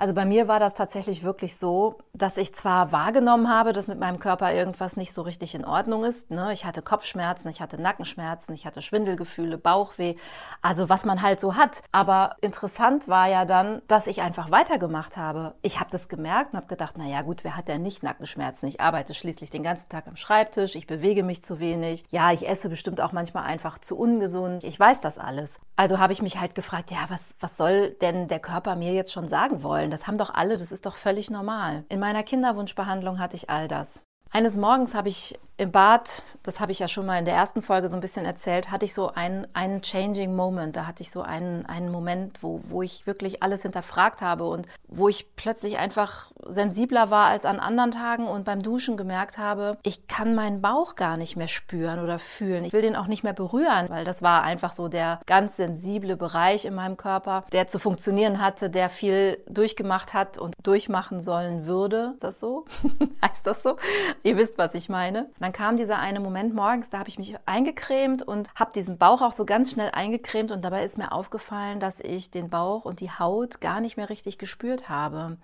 Also 0.00 0.14
bei 0.14 0.24
mir 0.24 0.48
war 0.48 0.58
das 0.58 0.72
tatsächlich 0.72 1.24
wirklich 1.24 1.58
so, 1.58 1.98
dass 2.14 2.38
ich 2.38 2.54
zwar 2.54 2.90
wahrgenommen 2.90 3.50
habe, 3.50 3.74
dass 3.74 3.86
mit 3.86 3.98
meinem 3.98 4.18
Körper 4.18 4.50
irgendwas 4.50 4.96
nicht 4.96 5.12
so 5.12 5.20
richtig 5.20 5.54
in 5.54 5.66
Ordnung 5.66 6.04
ist. 6.04 6.30
Ne? 6.30 6.54
Ich 6.54 6.64
hatte 6.64 6.80
Kopfschmerzen, 6.80 7.50
ich 7.50 7.60
hatte 7.60 7.78
Nackenschmerzen, 7.78 8.54
ich 8.54 8.64
hatte 8.64 8.80
Schwindelgefühle, 8.80 9.58
Bauchweh, 9.58 10.14
also 10.62 10.88
was 10.88 11.04
man 11.04 11.20
halt 11.20 11.38
so 11.38 11.54
hat. 11.54 11.82
Aber 11.92 12.36
interessant 12.40 13.08
war 13.08 13.28
ja 13.28 13.44
dann, 13.44 13.82
dass 13.88 14.06
ich 14.06 14.22
einfach 14.22 14.50
weitergemacht 14.50 15.18
habe. 15.18 15.52
Ich 15.60 15.80
habe 15.80 15.90
das 15.90 16.08
gemerkt 16.08 16.54
und 16.54 16.56
habe 16.56 16.66
gedacht, 16.66 16.96
naja 16.96 17.20
gut, 17.20 17.44
wer 17.44 17.54
hat 17.54 17.68
denn 17.68 17.82
nicht 17.82 18.02
Nackenschmerzen? 18.02 18.70
Ich 18.70 18.80
arbeite 18.80 19.12
schließlich 19.12 19.50
den 19.50 19.62
ganzen 19.62 19.90
Tag 19.90 20.06
am 20.06 20.16
Schreibtisch, 20.16 20.76
ich 20.76 20.86
bewege 20.86 21.22
mich 21.22 21.44
zu 21.44 21.60
wenig. 21.60 22.06
Ja, 22.08 22.32
ich 22.32 22.48
esse 22.48 22.70
bestimmt 22.70 23.02
auch 23.02 23.12
manchmal 23.12 23.44
einfach 23.44 23.78
zu 23.78 23.98
ungesund. 23.98 24.64
Ich 24.64 24.80
weiß 24.80 25.02
das 25.02 25.18
alles. 25.18 25.60
Also 25.76 25.98
habe 25.98 26.12
ich 26.12 26.20
mich 26.20 26.38
halt 26.38 26.54
gefragt, 26.54 26.90
ja, 26.90 27.06
was, 27.08 27.20
was 27.40 27.56
soll 27.56 27.90
denn 28.02 28.28
der 28.28 28.38
Körper 28.38 28.76
mir 28.76 28.92
jetzt 28.92 29.12
schon 29.12 29.28
sagen 29.28 29.62
wollen? 29.62 29.89
Das 29.90 30.06
haben 30.06 30.18
doch 30.18 30.32
alle, 30.32 30.58
das 30.58 30.72
ist 30.72 30.86
doch 30.86 30.96
völlig 30.96 31.30
normal. 31.30 31.84
In 31.88 32.00
meiner 32.00 32.22
Kinderwunschbehandlung 32.22 33.18
hatte 33.18 33.36
ich 33.36 33.50
all 33.50 33.68
das. 33.68 34.00
Eines 34.30 34.56
Morgens 34.56 34.94
habe 34.94 35.08
ich 35.08 35.38
im 35.60 35.72
Bad, 35.72 36.22
das 36.42 36.58
habe 36.58 36.72
ich 36.72 36.78
ja 36.78 36.88
schon 36.88 37.04
mal 37.04 37.18
in 37.18 37.26
der 37.26 37.34
ersten 37.34 37.60
Folge 37.60 37.90
so 37.90 37.94
ein 37.94 38.00
bisschen 38.00 38.24
erzählt, 38.24 38.70
hatte 38.70 38.86
ich 38.86 38.94
so 38.94 39.12
einen, 39.12 39.46
einen 39.52 39.82
changing 39.82 40.34
Moment. 40.34 40.74
Da 40.74 40.86
hatte 40.86 41.02
ich 41.02 41.10
so 41.10 41.20
einen, 41.20 41.66
einen 41.66 41.92
Moment, 41.92 42.42
wo, 42.42 42.62
wo 42.64 42.80
ich 42.80 43.06
wirklich 43.06 43.42
alles 43.42 43.60
hinterfragt 43.60 44.22
habe 44.22 44.48
und 44.48 44.66
wo 44.88 45.08
ich 45.10 45.36
plötzlich 45.36 45.76
einfach 45.76 46.32
sensibler 46.48 47.10
war 47.10 47.26
als 47.26 47.44
an 47.44 47.60
anderen 47.60 47.90
Tagen 47.90 48.26
und 48.26 48.46
beim 48.46 48.62
Duschen 48.62 48.96
gemerkt 48.96 49.36
habe, 49.36 49.76
ich 49.82 50.08
kann 50.08 50.34
meinen 50.34 50.62
Bauch 50.62 50.96
gar 50.96 51.18
nicht 51.18 51.36
mehr 51.36 51.46
spüren 51.46 52.02
oder 52.02 52.18
fühlen. 52.18 52.64
Ich 52.64 52.72
will 52.72 52.80
den 52.80 52.96
auch 52.96 53.06
nicht 53.06 53.22
mehr 53.22 53.34
berühren, 53.34 53.90
weil 53.90 54.06
das 54.06 54.22
war 54.22 54.42
einfach 54.42 54.72
so 54.72 54.88
der 54.88 55.20
ganz 55.26 55.56
sensible 55.56 56.16
Bereich 56.16 56.64
in 56.64 56.74
meinem 56.74 56.96
Körper, 56.96 57.44
der 57.52 57.68
zu 57.68 57.78
funktionieren 57.78 58.40
hatte, 58.40 58.70
der 58.70 58.88
viel 58.88 59.44
durchgemacht 59.46 60.14
hat 60.14 60.38
und 60.38 60.54
durchmachen 60.62 61.20
sollen 61.20 61.66
würde. 61.66 62.12
Ist 62.14 62.24
das 62.24 62.40
so? 62.40 62.64
heißt 63.22 63.46
das 63.46 63.62
so? 63.62 63.76
Ihr 64.22 64.38
wisst, 64.38 64.56
was 64.56 64.72
ich 64.72 64.88
meine. 64.88 65.28
Dann 65.38 65.49
dann 65.50 65.52
kam 65.52 65.76
dieser 65.76 65.98
eine 65.98 66.20
Moment 66.20 66.54
morgens, 66.54 66.90
da 66.90 67.00
habe 67.00 67.08
ich 67.08 67.18
mich 67.18 67.34
eingecremt 67.44 68.22
und 68.22 68.54
habe 68.54 68.72
diesen 68.72 68.98
Bauch 68.98 69.20
auch 69.20 69.32
so 69.32 69.44
ganz 69.44 69.72
schnell 69.72 69.90
eingecremt 69.90 70.52
und 70.52 70.64
dabei 70.64 70.84
ist 70.84 70.96
mir 70.96 71.10
aufgefallen, 71.10 71.80
dass 71.80 71.98
ich 71.98 72.30
den 72.30 72.50
Bauch 72.50 72.84
und 72.84 73.00
die 73.00 73.10
Haut 73.10 73.60
gar 73.60 73.80
nicht 73.80 73.96
mehr 73.96 74.10
richtig 74.10 74.38
gespürt 74.38 74.88
habe. 74.88 75.38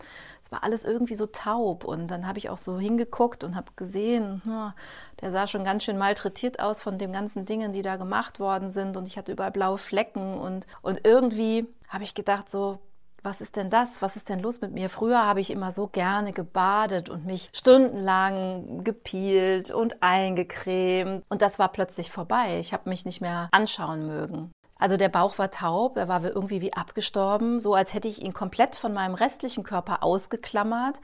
Es 0.44 0.52
war 0.52 0.62
alles 0.62 0.84
irgendwie 0.84 1.16
so 1.16 1.26
taub 1.26 1.82
und 1.82 2.06
dann 2.06 2.28
habe 2.28 2.38
ich 2.38 2.50
auch 2.50 2.58
so 2.58 2.78
hingeguckt 2.78 3.42
und 3.42 3.56
habe 3.56 3.72
gesehen, 3.74 4.42
hm, 4.44 4.72
der 5.20 5.32
sah 5.32 5.48
schon 5.48 5.64
ganz 5.64 5.82
schön 5.82 5.98
malträtiert 5.98 6.60
aus 6.60 6.80
von 6.80 6.98
den 6.98 7.12
ganzen 7.12 7.44
Dingen, 7.44 7.72
die 7.72 7.82
da 7.82 7.96
gemacht 7.96 8.38
worden 8.38 8.70
sind 8.70 8.96
und 8.96 9.08
ich 9.08 9.18
hatte 9.18 9.32
überall 9.32 9.50
blaue 9.50 9.78
Flecken 9.78 10.38
und, 10.38 10.68
und 10.82 11.00
irgendwie 11.04 11.66
habe 11.88 12.04
ich 12.04 12.14
gedacht 12.14 12.48
so, 12.48 12.78
was 13.26 13.40
ist 13.40 13.56
denn 13.56 13.68
das? 13.68 14.00
Was 14.00 14.14
ist 14.16 14.28
denn 14.28 14.40
los 14.40 14.60
mit 14.60 14.72
mir? 14.72 14.88
Früher 14.88 15.26
habe 15.26 15.40
ich 15.40 15.50
immer 15.50 15.72
so 15.72 15.88
gerne 15.88 16.32
gebadet 16.32 17.08
und 17.08 17.26
mich 17.26 17.50
stundenlang 17.52 18.84
gepielt 18.84 19.72
und 19.72 20.02
eingecremt. 20.02 21.24
Und 21.28 21.42
das 21.42 21.58
war 21.58 21.68
plötzlich 21.72 22.10
vorbei. 22.10 22.60
Ich 22.60 22.72
habe 22.72 22.88
mich 22.88 23.04
nicht 23.04 23.20
mehr 23.20 23.48
anschauen 23.50 24.06
mögen. 24.06 24.52
Also 24.78 24.96
der 24.96 25.08
Bauch 25.08 25.38
war 25.38 25.50
taub, 25.50 25.96
er 25.96 26.08
war 26.08 26.22
irgendwie 26.22 26.60
wie 26.60 26.74
abgestorben, 26.74 27.60
so 27.60 27.74
als 27.74 27.94
hätte 27.94 28.08
ich 28.08 28.22
ihn 28.22 28.34
komplett 28.34 28.76
von 28.76 28.92
meinem 28.92 29.14
restlichen 29.14 29.64
Körper 29.64 30.02
ausgeklammert. 30.02 31.00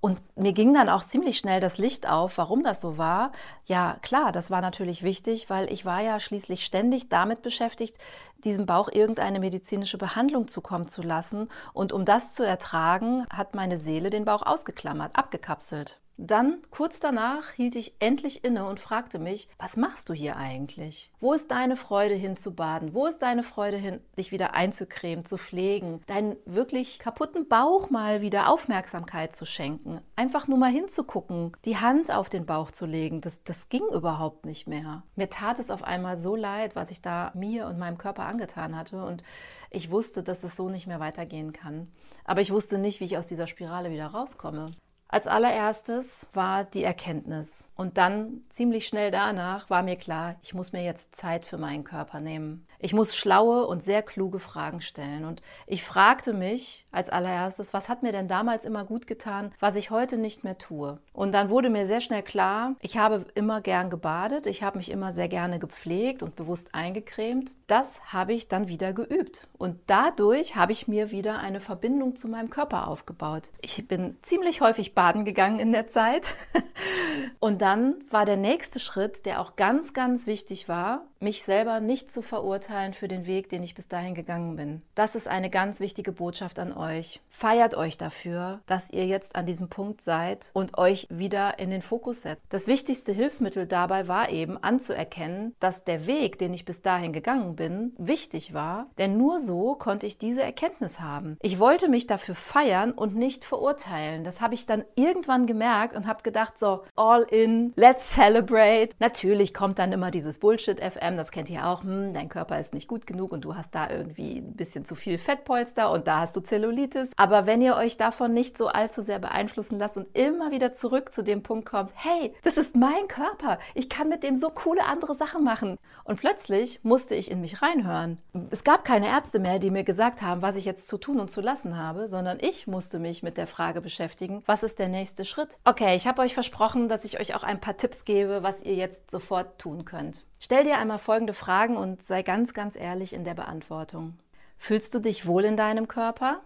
Und 0.00 0.20
mir 0.36 0.52
ging 0.52 0.74
dann 0.74 0.88
auch 0.88 1.04
ziemlich 1.04 1.38
schnell 1.38 1.60
das 1.60 1.78
Licht 1.78 2.08
auf, 2.08 2.36
warum 2.36 2.64
das 2.64 2.80
so 2.80 2.98
war. 2.98 3.30
Ja, 3.66 3.98
klar, 4.02 4.32
das 4.32 4.50
war 4.50 4.60
natürlich 4.60 5.04
wichtig, 5.04 5.48
weil 5.48 5.72
ich 5.72 5.84
war 5.84 6.00
ja 6.00 6.18
schließlich 6.18 6.64
ständig 6.64 7.08
damit 7.08 7.42
beschäftigt, 7.42 7.96
diesem 8.42 8.66
Bauch 8.66 8.88
irgendeine 8.90 9.38
medizinische 9.38 9.98
Behandlung 9.98 10.48
zukommen 10.48 10.88
zu 10.88 11.02
lassen. 11.02 11.48
Und 11.72 11.92
um 11.92 12.04
das 12.04 12.32
zu 12.32 12.44
ertragen, 12.44 13.28
hat 13.30 13.54
meine 13.54 13.78
Seele 13.78 14.10
den 14.10 14.24
Bauch 14.24 14.42
ausgeklammert, 14.42 15.14
abgekapselt. 15.14 16.01
Dann, 16.18 16.58
kurz 16.70 17.00
danach, 17.00 17.50
hielt 17.52 17.74
ich 17.74 17.96
endlich 17.98 18.44
inne 18.44 18.66
und 18.66 18.80
fragte 18.80 19.18
mich, 19.18 19.48
was 19.58 19.76
machst 19.76 20.08
du 20.08 20.12
hier 20.12 20.36
eigentlich? 20.36 21.10
Wo 21.20 21.32
ist 21.32 21.50
deine 21.50 21.76
Freude 21.76 22.14
hin 22.14 22.36
zu 22.36 22.54
baden? 22.54 22.94
Wo 22.94 23.06
ist 23.06 23.18
deine 23.20 23.42
Freude 23.42 23.76
hin, 23.76 24.00
dich 24.16 24.30
wieder 24.30 24.54
einzucremen, 24.54 25.24
zu 25.24 25.38
pflegen, 25.38 26.00
deinen 26.06 26.36
wirklich 26.44 26.98
kaputten 26.98 27.48
Bauch 27.48 27.90
mal 27.90 28.20
wieder 28.20 28.50
Aufmerksamkeit 28.50 29.34
zu 29.34 29.46
schenken? 29.46 30.00
Einfach 30.14 30.46
nur 30.48 30.58
mal 30.58 30.70
hinzugucken, 30.70 31.56
die 31.64 31.78
Hand 31.78 32.10
auf 32.10 32.28
den 32.28 32.46
Bauch 32.46 32.70
zu 32.70 32.84
legen, 32.86 33.20
das, 33.20 33.42
das 33.44 33.68
ging 33.68 33.84
überhaupt 33.92 34.44
nicht 34.44 34.68
mehr. 34.68 35.02
Mir 35.16 35.30
tat 35.30 35.58
es 35.58 35.70
auf 35.70 35.82
einmal 35.82 36.16
so 36.16 36.36
leid, 36.36 36.76
was 36.76 36.90
ich 36.90 37.00
da 37.00 37.32
mir 37.34 37.66
und 37.66 37.78
meinem 37.78 37.98
Körper 37.98 38.26
angetan 38.26 38.76
hatte 38.76 39.02
und 39.04 39.24
ich 39.70 39.90
wusste, 39.90 40.22
dass 40.22 40.44
es 40.44 40.56
so 40.56 40.68
nicht 40.68 40.86
mehr 40.86 41.00
weitergehen 41.00 41.54
kann. 41.54 41.90
Aber 42.24 42.42
ich 42.42 42.52
wusste 42.52 42.78
nicht, 42.78 43.00
wie 43.00 43.06
ich 43.06 43.16
aus 43.16 43.26
dieser 43.26 43.46
Spirale 43.46 43.90
wieder 43.90 44.06
rauskomme. 44.06 44.72
Als 45.12 45.26
allererstes 45.26 46.26
war 46.32 46.64
die 46.64 46.84
Erkenntnis. 46.84 47.68
Und 47.76 47.98
dann 47.98 48.40
ziemlich 48.48 48.86
schnell 48.86 49.10
danach 49.10 49.68
war 49.68 49.82
mir 49.82 49.96
klar, 49.96 50.36
ich 50.42 50.54
muss 50.54 50.72
mir 50.72 50.82
jetzt 50.82 51.14
Zeit 51.14 51.44
für 51.44 51.58
meinen 51.58 51.84
Körper 51.84 52.18
nehmen. 52.18 52.66
Ich 52.78 52.94
muss 52.94 53.14
schlaue 53.14 53.66
und 53.66 53.84
sehr 53.84 54.02
kluge 54.02 54.38
Fragen 54.38 54.80
stellen. 54.80 55.26
Und 55.26 55.42
ich 55.66 55.84
fragte 55.84 56.32
mich 56.32 56.86
als 56.92 57.10
allererstes, 57.10 57.74
was 57.74 57.90
hat 57.90 58.02
mir 58.02 58.12
denn 58.12 58.26
damals 58.26 58.64
immer 58.64 58.86
gut 58.86 59.06
getan, 59.06 59.52
was 59.60 59.76
ich 59.76 59.90
heute 59.90 60.16
nicht 60.16 60.44
mehr 60.44 60.56
tue? 60.56 60.98
Und 61.12 61.32
dann 61.32 61.50
wurde 61.50 61.68
mir 61.68 61.86
sehr 61.86 62.00
schnell 62.00 62.22
klar, 62.22 62.74
ich 62.80 62.96
habe 62.96 63.26
immer 63.34 63.60
gern 63.60 63.90
gebadet, 63.90 64.46
ich 64.46 64.62
habe 64.62 64.78
mich 64.78 64.90
immer 64.90 65.12
sehr 65.12 65.28
gerne 65.28 65.58
gepflegt 65.58 66.22
und 66.22 66.36
bewusst 66.36 66.74
eingecremt. 66.74 67.50
Das 67.66 68.00
habe 68.10 68.32
ich 68.32 68.48
dann 68.48 68.66
wieder 68.68 68.94
geübt. 68.94 69.46
Und 69.58 69.78
dadurch 69.88 70.56
habe 70.56 70.72
ich 70.72 70.88
mir 70.88 71.10
wieder 71.10 71.38
eine 71.38 71.60
Verbindung 71.60 72.16
zu 72.16 72.28
meinem 72.28 72.48
Körper 72.48 72.88
aufgebaut. 72.88 73.50
Ich 73.60 73.86
bin 73.86 74.16
ziemlich 74.22 74.62
häufig 74.62 74.94
baden 74.94 75.01
gegangen 75.24 75.58
in 75.58 75.72
der 75.72 75.88
Zeit. 75.88 76.34
und 77.40 77.62
dann 77.62 77.96
war 78.10 78.24
der 78.24 78.36
nächste 78.36 78.80
Schritt, 78.80 79.26
der 79.26 79.40
auch 79.40 79.56
ganz, 79.56 79.92
ganz 79.92 80.26
wichtig 80.26 80.68
war, 80.68 81.06
mich 81.22 81.44
selber 81.44 81.80
nicht 81.80 82.10
zu 82.10 82.22
verurteilen 82.22 82.92
für 82.92 83.08
den 83.08 83.26
Weg, 83.26 83.48
den 83.48 83.62
ich 83.62 83.74
bis 83.74 83.88
dahin 83.88 84.14
gegangen 84.14 84.56
bin. 84.56 84.82
Das 84.94 85.14
ist 85.14 85.28
eine 85.28 85.50
ganz 85.50 85.80
wichtige 85.80 86.12
Botschaft 86.12 86.58
an 86.58 86.72
euch. 86.72 87.20
Feiert 87.28 87.74
euch 87.74 87.98
dafür, 87.98 88.60
dass 88.66 88.90
ihr 88.90 89.06
jetzt 89.06 89.36
an 89.36 89.46
diesem 89.46 89.68
Punkt 89.68 90.02
seid 90.02 90.50
und 90.52 90.78
euch 90.78 91.06
wieder 91.10 91.58
in 91.58 91.70
den 91.70 91.82
Fokus 91.82 92.22
setzt. 92.22 92.42
Das 92.50 92.66
wichtigste 92.66 93.12
Hilfsmittel 93.12 93.66
dabei 93.66 94.08
war 94.08 94.28
eben 94.30 94.62
anzuerkennen, 94.62 95.54
dass 95.60 95.84
der 95.84 96.06
Weg, 96.06 96.38
den 96.38 96.54
ich 96.54 96.64
bis 96.64 96.82
dahin 96.82 97.12
gegangen 97.12 97.56
bin, 97.56 97.94
wichtig 97.98 98.54
war, 98.54 98.86
denn 98.98 99.16
nur 99.16 99.40
so 99.40 99.74
konnte 99.74 100.06
ich 100.06 100.18
diese 100.18 100.42
Erkenntnis 100.42 101.00
haben. 101.00 101.36
Ich 101.40 101.58
wollte 101.58 101.88
mich 101.88 102.06
dafür 102.06 102.34
feiern 102.34 102.92
und 102.92 103.16
nicht 103.16 103.44
verurteilen. 103.44 104.24
Das 104.24 104.40
habe 104.40 104.54
ich 104.54 104.66
dann 104.66 104.84
irgendwann 104.94 105.46
gemerkt 105.46 105.96
und 105.96 106.06
habe 106.06 106.22
gedacht, 106.22 106.58
so, 106.58 106.82
all 106.96 107.22
in, 107.22 107.72
let's 107.76 108.12
celebrate. 108.12 108.90
Natürlich 108.98 109.54
kommt 109.54 109.78
dann 109.78 109.92
immer 109.92 110.10
dieses 110.10 110.38
Bullshit-FM 110.38 111.11
Instagram, 111.12 111.16
das 111.16 111.30
kennt 111.30 111.50
ihr 111.50 111.66
auch, 111.66 111.82
hm, 111.82 112.14
dein 112.14 112.28
Körper 112.28 112.58
ist 112.58 112.74
nicht 112.74 112.88
gut 112.88 113.06
genug 113.06 113.32
und 113.32 113.44
du 113.44 113.54
hast 113.54 113.74
da 113.74 113.90
irgendwie 113.90 114.38
ein 114.38 114.54
bisschen 114.54 114.84
zu 114.84 114.94
viel 114.94 115.18
Fettpolster 115.18 115.90
und 115.90 116.06
da 116.06 116.20
hast 116.20 116.36
du 116.36 116.40
Zellulitis. 116.40 117.10
Aber 117.16 117.46
wenn 117.46 117.62
ihr 117.62 117.76
euch 117.76 117.96
davon 117.96 118.32
nicht 118.32 118.58
so 118.58 118.68
allzu 118.68 119.02
sehr 119.02 119.18
beeinflussen 119.18 119.78
lasst 119.78 119.96
und 119.96 120.06
immer 120.16 120.50
wieder 120.50 120.74
zurück 120.74 121.12
zu 121.12 121.22
dem 121.22 121.42
Punkt 121.42 121.68
kommt, 121.68 121.90
hey, 121.94 122.34
das 122.42 122.56
ist 122.56 122.76
mein 122.76 123.08
Körper, 123.08 123.58
ich 123.74 123.88
kann 123.88 124.08
mit 124.08 124.22
dem 124.22 124.36
so 124.36 124.50
coole 124.50 124.84
andere 124.84 125.14
Sachen 125.14 125.44
machen. 125.44 125.76
Und 126.04 126.18
plötzlich 126.18 126.80
musste 126.82 127.14
ich 127.14 127.30
in 127.30 127.40
mich 127.40 127.62
reinhören. 127.62 128.18
Es 128.50 128.64
gab 128.64 128.84
keine 128.84 129.08
Ärzte 129.08 129.38
mehr, 129.38 129.58
die 129.58 129.70
mir 129.70 129.84
gesagt 129.84 130.22
haben, 130.22 130.42
was 130.42 130.56
ich 130.56 130.64
jetzt 130.64 130.88
zu 130.88 130.98
tun 130.98 131.20
und 131.20 131.30
zu 131.30 131.40
lassen 131.40 131.76
habe, 131.76 132.08
sondern 132.08 132.38
ich 132.40 132.66
musste 132.66 132.98
mich 132.98 133.22
mit 133.22 133.36
der 133.36 133.46
Frage 133.46 133.80
beschäftigen, 133.80 134.42
was 134.46 134.62
ist 134.62 134.78
der 134.78 134.88
nächste 134.88 135.24
Schritt? 135.24 135.58
Okay, 135.64 135.94
ich 135.96 136.06
habe 136.06 136.22
euch 136.22 136.34
versprochen, 136.34 136.88
dass 136.88 137.04
ich 137.04 137.20
euch 137.20 137.34
auch 137.34 137.42
ein 137.42 137.60
paar 137.60 137.76
Tipps 137.76 138.04
gebe, 138.04 138.42
was 138.42 138.62
ihr 138.62 138.74
jetzt 138.74 139.10
sofort 139.10 139.58
tun 139.58 139.84
könnt. 139.84 140.24
Stell 140.44 140.64
dir 140.64 140.78
einmal 140.78 140.98
folgende 140.98 141.34
Fragen 141.34 141.76
und 141.76 142.02
sei 142.02 142.24
ganz, 142.24 142.52
ganz 142.52 142.74
ehrlich 142.74 143.12
in 143.12 143.22
der 143.22 143.34
Beantwortung. 143.34 144.18
Fühlst 144.58 144.92
du 144.92 144.98
dich 144.98 145.24
wohl 145.24 145.44
in 145.44 145.56
deinem 145.56 145.86
Körper? 145.86 146.40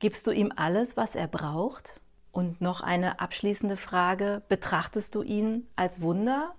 Gibst 0.00 0.26
du 0.26 0.32
ihm 0.32 0.52
alles, 0.54 0.98
was 0.98 1.14
er 1.14 1.28
braucht? 1.28 2.02
Und 2.30 2.60
noch 2.60 2.82
eine 2.82 3.20
abschließende 3.20 3.78
Frage. 3.78 4.42
Betrachtest 4.50 5.14
du 5.14 5.22
ihn 5.22 5.66
als 5.76 6.02
Wunder 6.02 6.54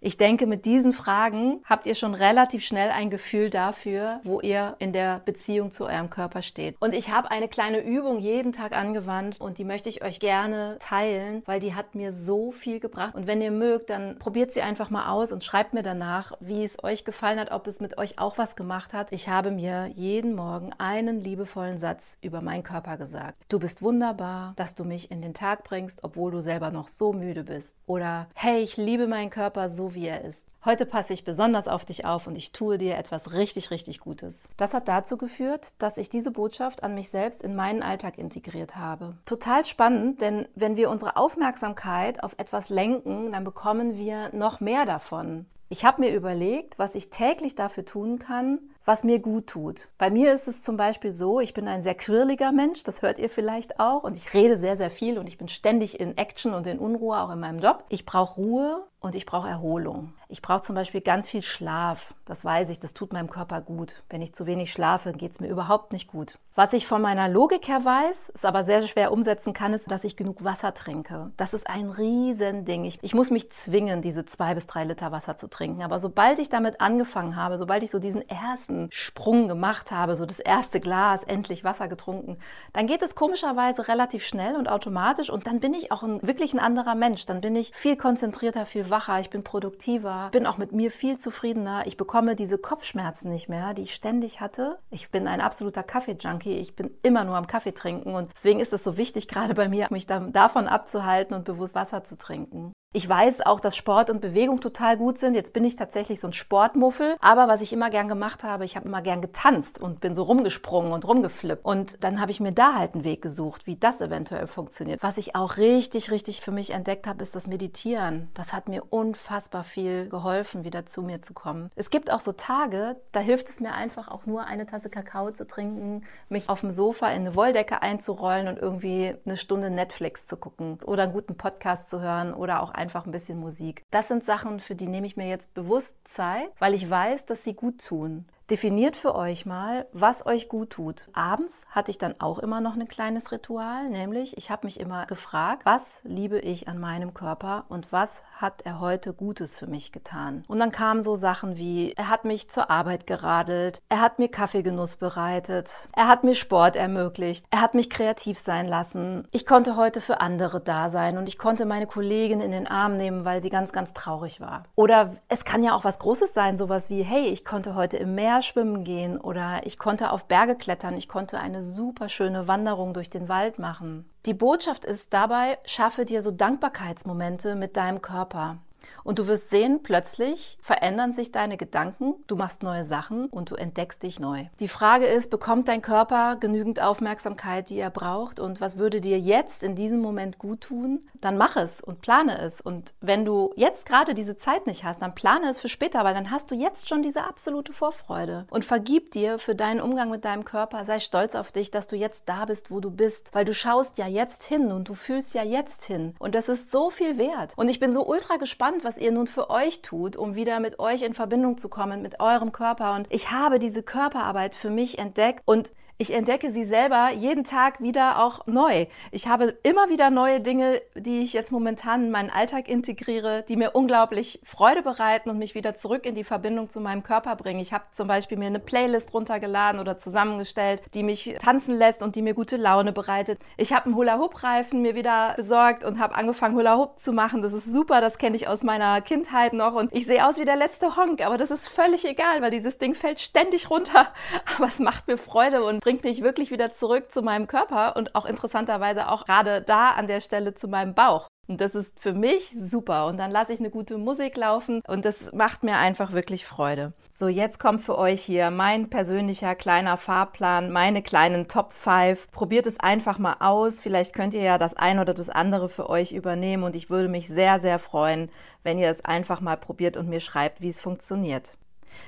ich 0.00 0.16
denke, 0.16 0.46
mit 0.46 0.64
diesen 0.64 0.92
Fragen 0.92 1.60
habt 1.64 1.86
ihr 1.86 1.94
schon 1.94 2.14
relativ 2.14 2.64
schnell 2.64 2.90
ein 2.90 3.10
Gefühl 3.10 3.50
dafür, 3.50 4.20
wo 4.22 4.40
ihr 4.40 4.76
in 4.78 4.92
der 4.92 5.20
Beziehung 5.24 5.72
zu 5.72 5.86
eurem 5.86 6.08
Körper 6.08 6.42
steht. 6.42 6.76
Und 6.80 6.94
ich 6.94 7.10
habe 7.10 7.30
eine 7.30 7.48
kleine 7.48 7.80
Übung 7.80 8.18
jeden 8.18 8.52
Tag 8.52 8.72
angewandt 8.72 9.40
und 9.40 9.58
die 9.58 9.64
möchte 9.64 9.88
ich 9.88 10.04
euch 10.04 10.20
gerne 10.20 10.76
teilen, 10.78 11.42
weil 11.46 11.58
die 11.58 11.74
hat 11.74 11.94
mir 11.94 12.12
so 12.12 12.52
viel 12.52 12.78
gebracht. 12.78 13.14
Und 13.14 13.26
wenn 13.26 13.42
ihr 13.42 13.50
mögt, 13.50 13.90
dann 13.90 14.18
probiert 14.18 14.52
sie 14.52 14.62
einfach 14.62 14.90
mal 14.90 15.10
aus 15.10 15.32
und 15.32 15.44
schreibt 15.44 15.74
mir 15.74 15.82
danach, 15.82 16.32
wie 16.40 16.64
es 16.64 16.82
euch 16.84 17.04
gefallen 17.04 17.40
hat, 17.40 17.50
ob 17.50 17.66
es 17.66 17.80
mit 17.80 17.98
euch 17.98 18.18
auch 18.18 18.38
was 18.38 18.54
gemacht 18.54 18.92
hat. 18.92 19.10
Ich 19.10 19.28
habe 19.28 19.50
mir 19.50 19.90
jeden 19.96 20.34
Morgen 20.34 20.70
einen 20.78 21.20
liebevollen 21.24 21.78
Satz 21.78 22.18
über 22.22 22.40
meinen 22.40 22.62
Körper 22.62 22.98
gesagt. 22.98 23.36
Du 23.48 23.58
bist 23.58 23.82
wunderbar, 23.82 24.52
dass 24.56 24.74
du 24.74 24.84
mich 24.84 25.10
in 25.10 25.22
den 25.22 25.34
Tag 25.34 25.64
bringst, 25.64 26.04
obwohl 26.04 26.30
du 26.30 26.40
selber 26.40 26.70
noch 26.70 26.88
so 26.88 27.12
müde 27.12 27.44
bist. 27.44 27.74
Oder 27.86 28.28
hey, 28.34 28.60
ich 28.60 28.76
liebe 28.76 29.06
meinen 29.06 29.30
Körper 29.30 29.68
so 29.70 29.87
wie 29.94 30.06
er 30.06 30.24
ist. 30.24 30.46
Heute 30.64 30.86
passe 30.86 31.12
ich 31.12 31.24
besonders 31.24 31.68
auf 31.68 31.84
dich 31.84 32.04
auf 32.04 32.26
und 32.26 32.36
ich 32.36 32.52
tue 32.52 32.78
dir 32.78 32.96
etwas 32.96 33.32
richtig, 33.32 33.70
richtig 33.70 34.00
Gutes. 34.00 34.44
Das 34.56 34.74
hat 34.74 34.88
dazu 34.88 35.16
geführt, 35.16 35.68
dass 35.78 35.96
ich 35.96 36.08
diese 36.10 36.30
Botschaft 36.30 36.82
an 36.82 36.94
mich 36.94 37.10
selbst 37.10 37.42
in 37.42 37.54
meinen 37.54 37.82
Alltag 37.82 38.18
integriert 38.18 38.76
habe. 38.76 39.14
Total 39.24 39.64
spannend, 39.64 40.20
denn 40.20 40.48
wenn 40.54 40.76
wir 40.76 40.90
unsere 40.90 41.16
Aufmerksamkeit 41.16 42.22
auf 42.22 42.34
etwas 42.38 42.68
lenken, 42.68 43.32
dann 43.32 43.44
bekommen 43.44 43.96
wir 43.96 44.34
noch 44.34 44.60
mehr 44.60 44.84
davon. 44.84 45.46
Ich 45.70 45.84
habe 45.84 46.00
mir 46.00 46.14
überlegt, 46.14 46.78
was 46.78 46.94
ich 46.94 47.10
täglich 47.10 47.54
dafür 47.54 47.84
tun 47.84 48.18
kann, 48.18 48.58
was 48.86 49.04
mir 49.04 49.18
gut 49.18 49.48
tut. 49.48 49.90
Bei 49.98 50.08
mir 50.08 50.32
ist 50.32 50.48
es 50.48 50.62
zum 50.62 50.78
Beispiel 50.78 51.12
so, 51.12 51.40
ich 51.40 51.52
bin 51.52 51.68
ein 51.68 51.82
sehr 51.82 51.94
quirliger 51.94 52.52
Mensch, 52.52 52.84
das 52.84 53.02
hört 53.02 53.18
ihr 53.18 53.28
vielleicht 53.28 53.78
auch, 53.78 54.02
und 54.02 54.16
ich 54.16 54.32
rede 54.32 54.56
sehr, 54.56 54.78
sehr 54.78 54.90
viel 54.90 55.18
und 55.18 55.28
ich 55.28 55.36
bin 55.36 55.48
ständig 55.48 56.00
in 56.00 56.16
Action 56.16 56.54
und 56.54 56.66
in 56.66 56.78
Unruhe, 56.78 57.20
auch 57.20 57.30
in 57.30 57.40
meinem 57.40 57.58
Job. 57.58 57.84
Ich 57.90 58.06
brauche 58.06 58.40
Ruhe 58.40 58.86
und 59.00 59.14
ich 59.14 59.26
brauche 59.26 59.48
Erholung. 59.48 60.12
Ich 60.28 60.42
brauche 60.42 60.62
zum 60.62 60.74
Beispiel 60.74 61.00
ganz 61.00 61.28
viel 61.28 61.42
Schlaf. 61.42 62.14
Das 62.24 62.44
weiß 62.44 62.68
ich, 62.70 62.80
das 62.80 62.92
tut 62.92 63.12
meinem 63.12 63.30
Körper 63.30 63.60
gut. 63.60 64.02
Wenn 64.10 64.20
ich 64.20 64.34
zu 64.34 64.44
wenig 64.44 64.72
schlafe, 64.72 65.12
geht 65.12 65.32
es 65.32 65.40
mir 65.40 65.48
überhaupt 65.48 65.92
nicht 65.92 66.08
gut. 66.08 66.36
Was 66.54 66.72
ich 66.72 66.88
von 66.88 67.00
meiner 67.00 67.28
Logik 67.28 67.68
her 67.68 67.84
weiß, 67.84 68.32
es 68.34 68.44
aber 68.44 68.64
sehr 68.64 68.84
schwer 68.88 69.12
umsetzen 69.12 69.52
kann, 69.52 69.72
ist, 69.72 69.88
dass 69.88 70.02
ich 70.02 70.16
genug 70.16 70.42
Wasser 70.42 70.74
trinke. 70.74 71.30
Das 71.36 71.54
ist 71.54 71.70
ein 71.70 71.88
Riesending. 71.88 72.84
Ich, 72.84 72.98
ich 73.00 73.14
muss 73.14 73.30
mich 73.30 73.52
zwingen, 73.52 74.02
diese 74.02 74.26
zwei 74.26 74.54
bis 74.54 74.66
drei 74.66 74.82
Liter 74.82 75.12
Wasser 75.12 75.36
zu 75.36 75.48
trinken. 75.48 75.84
Aber 75.84 76.00
sobald 76.00 76.40
ich 76.40 76.48
damit 76.48 76.80
angefangen 76.80 77.36
habe, 77.36 77.56
sobald 77.58 77.84
ich 77.84 77.92
so 77.92 78.00
diesen 78.00 78.28
ersten 78.28 78.88
Sprung 78.90 79.46
gemacht 79.46 79.92
habe, 79.92 80.16
so 80.16 80.26
das 80.26 80.40
erste 80.40 80.80
Glas, 80.80 81.22
endlich 81.22 81.62
Wasser 81.62 81.86
getrunken, 81.86 82.38
dann 82.72 82.88
geht 82.88 83.02
es 83.02 83.14
komischerweise 83.14 83.86
relativ 83.86 84.26
schnell 84.26 84.56
und 84.56 84.68
automatisch 84.68 85.30
und 85.30 85.46
dann 85.46 85.60
bin 85.60 85.72
ich 85.74 85.92
auch 85.92 86.02
ein, 86.02 86.20
wirklich 86.26 86.52
ein 86.52 86.58
anderer 86.58 86.96
Mensch. 86.96 87.24
Dann 87.24 87.40
bin 87.40 87.54
ich 87.54 87.72
viel 87.72 87.96
konzentrierter, 87.96 88.66
viel 88.66 88.87
wacher, 88.90 89.20
ich 89.20 89.30
bin 89.30 89.44
produktiver 89.44 90.28
bin 90.32 90.46
auch 90.46 90.58
mit 90.58 90.72
mir 90.72 90.90
viel 90.90 91.18
zufriedener. 91.18 91.86
Ich 91.86 91.96
bekomme 91.96 92.36
diese 92.36 92.58
Kopfschmerzen 92.58 93.30
nicht 93.30 93.48
mehr, 93.48 93.74
die 93.74 93.82
ich 93.82 93.94
ständig 93.94 94.40
hatte. 94.40 94.78
Ich 94.90 95.10
bin 95.10 95.26
ein 95.26 95.40
absoluter 95.40 95.82
Kaffee-Junkie. 95.82 96.58
Ich 96.58 96.76
bin 96.76 96.90
immer 97.02 97.24
nur 97.24 97.36
am 97.36 97.46
Kaffee 97.46 97.72
trinken 97.72 98.14
und 98.14 98.32
deswegen 98.34 98.60
ist 98.60 98.72
es 98.72 98.84
so 98.84 98.96
wichtig, 98.96 99.28
gerade 99.28 99.54
bei 99.54 99.68
mir, 99.68 99.88
mich 99.90 100.06
davon 100.06 100.68
abzuhalten 100.68 101.34
und 101.34 101.44
bewusst 101.44 101.74
Wasser 101.74 102.04
zu 102.04 102.16
trinken. 102.16 102.72
Ich 102.94 103.06
weiß 103.06 103.44
auch, 103.44 103.60
dass 103.60 103.76
Sport 103.76 104.08
und 104.08 104.22
Bewegung 104.22 104.62
total 104.62 104.96
gut 104.96 105.18
sind. 105.18 105.34
Jetzt 105.34 105.52
bin 105.52 105.62
ich 105.62 105.76
tatsächlich 105.76 106.20
so 106.20 106.26
ein 106.26 106.32
Sportmuffel. 106.32 107.16
Aber 107.20 107.46
was 107.46 107.60
ich 107.60 107.74
immer 107.74 107.90
gern 107.90 108.08
gemacht 108.08 108.44
habe, 108.44 108.64
ich 108.64 108.76
habe 108.76 108.88
immer 108.88 109.02
gern 109.02 109.20
getanzt 109.20 109.78
und 109.78 110.00
bin 110.00 110.14
so 110.14 110.22
rumgesprungen 110.22 110.92
und 110.92 111.06
rumgeflippt. 111.06 111.66
Und 111.66 112.02
dann 112.02 112.18
habe 112.18 112.30
ich 112.30 112.40
mir 112.40 112.52
da 112.52 112.76
halt 112.76 112.94
einen 112.94 113.04
Weg 113.04 113.20
gesucht, 113.20 113.66
wie 113.66 113.76
das 113.76 114.00
eventuell 114.00 114.46
funktioniert. 114.46 115.02
Was 115.02 115.18
ich 115.18 115.36
auch 115.36 115.58
richtig, 115.58 116.10
richtig 116.10 116.40
für 116.40 116.50
mich 116.50 116.70
entdeckt 116.70 117.06
habe, 117.06 117.22
ist 117.22 117.36
das 117.36 117.46
Meditieren. 117.46 118.30
Das 118.32 118.54
hat 118.54 118.70
mir 118.70 118.82
unfassbar 118.88 119.64
viel 119.64 120.08
geholfen, 120.08 120.64
wieder 120.64 120.86
zu 120.86 121.02
mir 121.02 121.20
zu 121.20 121.34
kommen. 121.34 121.70
Es 121.76 121.90
gibt 121.90 122.10
auch 122.10 122.20
so 122.20 122.32
Tage, 122.32 122.96
da 123.12 123.20
hilft 123.20 123.50
es 123.50 123.60
mir 123.60 123.74
einfach 123.74 124.08
auch 124.08 124.24
nur 124.24 124.46
eine 124.46 124.64
Tasse 124.64 124.88
Kakao 124.88 125.30
zu 125.30 125.46
trinken, 125.46 126.04
mich 126.30 126.48
auf 126.48 126.60
dem 126.60 126.70
Sofa 126.70 127.08
in 127.08 127.26
eine 127.26 127.34
Wolldecke 127.34 127.82
einzurollen 127.82 128.48
und 128.48 128.58
irgendwie 128.58 129.14
eine 129.26 129.36
Stunde 129.36 129.68
Netflix 129.68 130.24
zu 130.24 130.38
gucken 130.38 130.78
oder 130.86 131.02
einen 131.02 131.12
guten 131.12 131.36
Podcast 131.36 131.90
zu 131.90 132.00
hören 132.00 132.32
oder 132.32 132.62
auch 132.62 132.78
einfach 132.88 133.04
ein 133.04 133.12
bisschen 133.12 133.38
Musik. 133.38 133.84
Das 133.90 134.08
sind 134.08 134.24
Sachen, 134.24 134.60
für 134.60 134.74
die 134.74 134.86
nehme 134.86 135.06
ich 135.06 135.18
mir 135.18 135.28
jetzt 135.28 135.52
bewusst 135.52 135.96
Zeit, 136.04 136.48
weil 136.58 136.72
ich 136.72 136.88
weiß, 136.88 137.26
dass 137.26 137.44
sie 137.44 137.52
gut 137.52 137.84
tun. 137.84 138.24
Definiert 138.50 138.96
für 138.96 139.14
euch 139.14 139.44
mal, 139.44 139.86
was 139.92 140.24
euch 140.24 140.48
gut 140.48 140.70
tut. 140.70 141.08
Abends 141.12 141.52
hatte 141.68 141.90
ich 141.90 141.98
dann 141.98 142.18
auch 142.18 142.38
immer 142.38 142.62
noch 142.62 142.76
ein 142.76 142.88
kleines 142.88 143.30
Ritual, 143.30 143.90
nämlich 143.90 144.38
ich 144.38 144.50
habe 144.50 144.66
mich 144.66 144.80
immer 144.80 145.04
gefragt, 145.04 145.66
was 145.66 146.00
liebe 146.04 146.38
ich 146.38 146.66
an 146.66 146.78
meinem 146.78 147.12
Körper 147.12 147.66
und 147.68 147.92
was 147.92 148.22
hat 148.40 148.62
er 148.64 148.80
heute 148.80 149.12
Gutes 149.12 149.54
für 149.54 149.66
mich 149.66 149.92
getan. 149.92 150.44
Und 150.48 150.60
dann 150.60 150.72
kamen 150.72 151.02
so 151.02 151.14
Sachen 151.14 151.58
wie, 151.58 151.92
er 151.96 152.08
hat 152.08 152.24
mich 152.24 152.48
zur 152.48 152.70
Arbeit 152.70 153.06
geradelt, 153.06 153.82
er 153.90 154.00
hat 154.00 154.18
mir 154.18 154.28
Kaffeegenuss 154.28 154.96
bereitet, 154.96 155.70
er 155.92 156.08
hat 156.08 156.24
mir 156.24 156.34
Sport 156.34 156.76
ermöglicht, 156.76 157.44
er 157.50 157.60
hat 157.60 157.74
mich 157.74 157.90
kreativ 157.90 158.38
sein 158.38 158.66
lassen, 158.66 159.28
ich 159.30 159.44
konnte 159.44 159.76
heute 159.76 160.00
für 160.00 160.20
andere 160.22 160.60
da 160.60 160.88
sein 160.88 161.18
und 161.18 161.28
ich 161.28 161.36
konnte 161.36 161.66
meine 161.66 161.86
Kollegin 161.86 162.40
in 162.40 162.52
den 162.52 162.66
Arm 162.66 162.94
nehmen, 162.94 163.26
weil 163.26 163.42
sie 163.42 163.50
ganz, 163.50 163.72
ganz 163.72 163.92
traurig 163.92 164.40
war. 164.40 164.62
Oder 164.74 165.16
es 165.28 165.44
kann 165.44 165.62
ja 165.62 165.74
auch 165.74 165.84
was 165.84 165.98
Großes 165.98 166.32
sein, 166.32 166.56
sowas 166.56 166.88
wie, 166.88 167.02
hey, 167.02 167.26
ich 167.26 167.44
konnte 167.44 167.74
heute 167.74 167.98
im 167.98 168.14
Meer 168.14 168.37
schwimmen 168.42 168.84
gehen 168.84 169.18
oder 169.18 169.60
ich 169.64 169.78
konnte 169.78 170.10
auf 170.10 170.24
Berge 170.26 170.56
klettern, 170.56 170.94
ich 170.94 171.08
konnte 171.08 171.38
eine 171.38 171.62
super 171.62 172.08
schöne 172.08 172.48
Wanderung 172.48 172.94
durch 172.94 173.10
den 173.10 173.28
Wald 173.28 173.58
machen. 173.58 174.08
Die 174.26 174.34
Botschaft 174.34 174.84
ist 174.84 175.12
dabei, 175.12 175.58
schaffe 175.64 176.04
dir 176.04 176.22
so 176.22 176.30
Dankbarkeitsmomente 176.30 177.54
mit 177.54 177.76
deinem 177.76 178.02
Körper. 178.02 178.58
Und 179.04 179.18
du 179.18 179.26
wirst 179.26 179.50
sehen, 179.50 179.80
plötzlich 179.82 180.58
verändern 180.60 181.12
sich 181.12 181.32
deine 181.32 181.56
Gedanken, 181.56 182.14
du 182.26 182.36
machst 182.36 182.62
neue 182.62 182.84
Sachen 182.84 183.26
und 183.26 183.50
du 183.50 183.54
entdeckst 183.54 184.02
dich 184.02 184.20
neu. 184.20 184.46
Die 184.60 184.68
Frage 184.68 185.06
ist, 185.06 185.30
bekommt 185.30 185.68
dein 185.68 185.82
Körper 185.82 186.36
genügend 186.36 186.80
Aufmerksamkeit, 186.80 187.70
die 187.70 187.78
er 187.78 187.90
braucht? 187.90 188.40
Und 188.40 188.60
was 188.60 188.78
würde 188.78 189.00
dir 189.00 189.18
jetzt 189.18 189.62
in 189.62 189.76
diesem 189.76 190.00
Moment 190.00 190.38
gut 190.38 190.62
tun? 190.62 191.00
Dann 191.20 191.36
mach 191.36 191.56
es 191.56 191.80
und 191.80 192.00
plane 192.00 192.38
es. 192.38 192.60
Und 192.60 192.92
wenn 193.00 193.24
du 193.24 193.52
jetzt 193.56 193.86
gerade 193.86 194.14
diese 194.14 194.36
Zeit 194.36 194.66
nicht 194.66 194.84
hast, 194.84 195.02
dann 195.02 195.14
plane 195.14 195.48
es 195.48 195.60
für 195.60 195.68
später, 195.68 196.04
weil 196.04 196.14
dann 196.14 196.30
hast 196.30 196.50
du 196.50 196.54
jetzt 196.54 196.88
schon 196.88 197.02
diese 197.02 197.24
absolute 197.24 197.72
Vorfreude. 197.72 198.46
Und 198.50 198.64
vergib 198.64 199.10
dir 199.10 199.38
für 199.38 199.54
deinen 199.54 199.80
Umgang 199.80 200.10
mit 200.10 200.24
deinem 200.24 200.44
Körper. 200.44 200.84
Sei 200.84 201.00
stolz 201.00 201.34
auf 201.34 201.52
dich, 201.52 201.70
dass 201.70 201.86
du 201.86 201.96
jetzt 201.96 202.28
da 202.28 202.44
bist, 202.44 202.70
wo 202.70 202.80
du 202.80 202.90
bist, 202.90 203.34
weil 203.34 203.44
du 203.44 203.54
schaust 203.54 203.98
ja 203.98 204.06
jetzt 204.06 204.44
hin 204.44 204.72
und 204.72 204.88
du 204.88 204.94
fühlst 204.94 205.34
ja 205.34 205.42
jetzt 205.42 205.84
hin. 205.84 206.14
Und 206.18 206.34
das 206.34 206.48
ist 206.48 206.70
so 206.70 206.90
viel 206.90 207.18
wert. 207.18 207.52
Und 207.56 207.68
ich 207.68 207.80
bin 207.80 207.92
so 207.92 208.06
ultra 208.06 208.36
gespannt, 208.36 208.84
was 208.88 208.96
ihr 208.96 209.12
nun 209.12 209.26
für 209.26 209.50
euch 209.50 209.82
tut, 209.82 210.16
um 210.16 210.34
wieder 210.34 210.60
mit 210.60 210.78
euch 210.78 211.02
in 211.02 211.12
Verbindung 211.12 211.58
zu 211.58 211.68
kommen, 211.68 212.00
mit 212.00 212.20
eurem 212.20 212.52
Körper. 212.52 212.94
Und 212.94 213.06
ich 213.10 213.30
habe 213.30 213.58
diese 213.58 213.82
Körperarbeit 213.82 214.54
für 214.54 214.70
mich 214.70 214.98
entdeckt 214.98 215.42
und 215.44 215.72
ich 216.00 216.14
entdecke 216.14 216.52
sie 216.52 216.64
selber 216.64 217.10
jeden 217.10 217.42
Tag 217.42 217.82
wieder 217.82 218.22
auch 218.22 218.46
neu. 218.46 218.86
Ich 219.10 219.26
habe 219.26 219.58
immer 219.64 219.90
wieder 219.90 220.10
neue 220.10 220.40
Dinge, 220.40 220.80
die 220.94 221.22
ich 221.22 221.32
jetzt 221.32 221.50
momentan 221.50 222.04
in 222.04 222.10
meinen 222.12 222.30
Alltag 222.30 222.68
integriere, 222.68 223.44
die 223.48 223.56
mir 223.56 223.72
unglaublich 223.72 224.40
Freude 224.44 224.82
bereiten 224.82 225.28
und 225.28 225.38
mich 225.38 225.56
wieder 225.56 225.76
zurück 225.76 226.06
in 226.06 226.14
die 226.14 226.22
Verbindung 226.22 226.70
zu 226.70 226.80
meinem 226.80 227.02
Körper 227.02 227.34
bringen. 227.34 227.58
Ich 227.58 227.72
habe 227.72 227.82
zum 227.94 228.06
Beispiel 228.06 228.38
mir 228.38 228.46
eine 228.46 228.60
Playlist 228.60 229.12
runtergeladen 229.12 229.80
oder 229.80 229.98
zusammengestellt, 229.98 230.82
die 230.94 231.02
mich 231.02 231.34
tanzen 231.40 231.76
lässt 231.76 232.04
und 232.04 232.14
die 232.14 232.22
mir 232.22 232.34
gute 232.34 232.58
Laune 232.58 232.92
bereitet. 232.92 233.40
Ich 233.56 233.72
habe 233.72 233.86
einen 233.86 233.96
Hula-Hoop-Reifen 233.96 234.80
mir 234.80 234.94
wieder 234.94 235.34
besorgt 235.34 235.82
und 235.82 235.98
habe 235.98 236.14
angefangen, 236.14 236.54
Hula-Hoop 236.54 237.00
zu 237.00 237.12
machen. 237.12 237.42
Das 237.42 237.52
ist 237.52 237.72
super, 237.72 238.00
das 238.00 238.18
kenne 238.18 238.36
ich 238.36 238.46
aus 238.46 238.62
meiner 238.62 239.00
Kindheit 239.00 239.52
noch 239.52 239.74
und 239.74 239.92
ich 239.92 240.06
sehe 240.06 240.24
aus 240.24 240.38
wie 240.38 240.44
der 240.44 240.56
letzte 240.56 240.96
Honk, 240.96 241.26
aber 241.26 241.38
das 241.38 241.50
ist 241.50 241.66
völlig 241.66 242.04
egal, 242.04 242.40
weil 242.40 242.52
dieses 242.52 242.78
Ding 242.78 242.94
fällt 242.94 243.18
ständig 243.18 243.68
runter. 243.68 244.06
Aber 244.56 244.68
es 244.68 244.78
macht 244.78 245.08
mir 245.08 245.18
Freude 245.18 245.62
und 245.62 245.84
bringt 245.88 246.04
mich 246.04 246.22
wirklich 246.22 246.50
wieder 246.50 246.74
zurück 246.74 247.10
zu 247.12 247.22
meinem 247.22 247.46
Körper 247.46 247.96
und 247.96 248.14
auch 248.14 248.26
interessanterweise 248.26 249.08
auch 249.08 249.24
gerade 249.24 249.62
da 249.62 249.92
an 249.92 250.06
der 250.06 250.20
Stelle 250.20 250.54
zu 250.54 250.68
meinem 250.68 250.92
Bauch. 250.92 251.28
Und 251.48 251.62
das 251.62 251.74
ist 251.74 251.98
für 251.98 252.12
mich 252.12 252.54
super. 252.54 253.06
Und 253.06 253.16
dann 253.16 253.30
lasse 253.30 253.54
ich 253.54 253.58
eine 253.58 253.70
gute 253.70 253.96
Musik 253.96 254.36
laufen 254.36 254.82
und 254.86 255.06
das 255.06 255.32
macht 255.32 255.62
mir 255.62 255.78
einfach 255.78 256.12
wirklich 256.12 256.44
Freude. 256.44 256.92
So, 257.18 257.26
jetzt 257.26 257.58
kommt 257.58 257.80
für 257.80 257.96
euch 257.96 258.22
hier 258.22 258.50
mein 258.50 258.90
persönlicher 258.90 259.54
kleiner 259.54 259.96
Fahrplan, 259.96 260.70
meine 260.70 261.02
kleinen 261.02 261.48
Top 261.48 261.72
5. 261.72 262.30
Probiert 262.32 262.66
es 262.66 262.78
einfach 262.78 263.18
mal 263.18 263.36
aus. 263.40 263.80
Vielleicht 263.80 264.12
könnt 264.12 264.34
ihr 264.34 264.42
ja 264.42 264.58
das 264.58 264.74
eine 264.74 265.00
oder 265.00 265.14
das 265.14 265.30
andere 265.30 265.70
für 265.70 265.88
euch 265.88 266.12
übernehmen 266.12 266.64
und 266.64 266.76
ich 266.76 266.90
würde 266.90 267.08
mich 267.08 267.28
sehr, 267.28 267.60
sehr 267.60 267.78
freuen, 267.78 268.30
wenn 268.62 268.78
ihr 268.78 268.90
es 268.90 269.06
einfach 269.06 269.40
mal 269.40 269.56
probiert 269.56 269.96
und 269.96 270.10
mir 270.10 270.20
schreibt, 270.20 270.60
wie 270.60 270.68
es 270.68 270.82
funktioniert. 270.82 271.52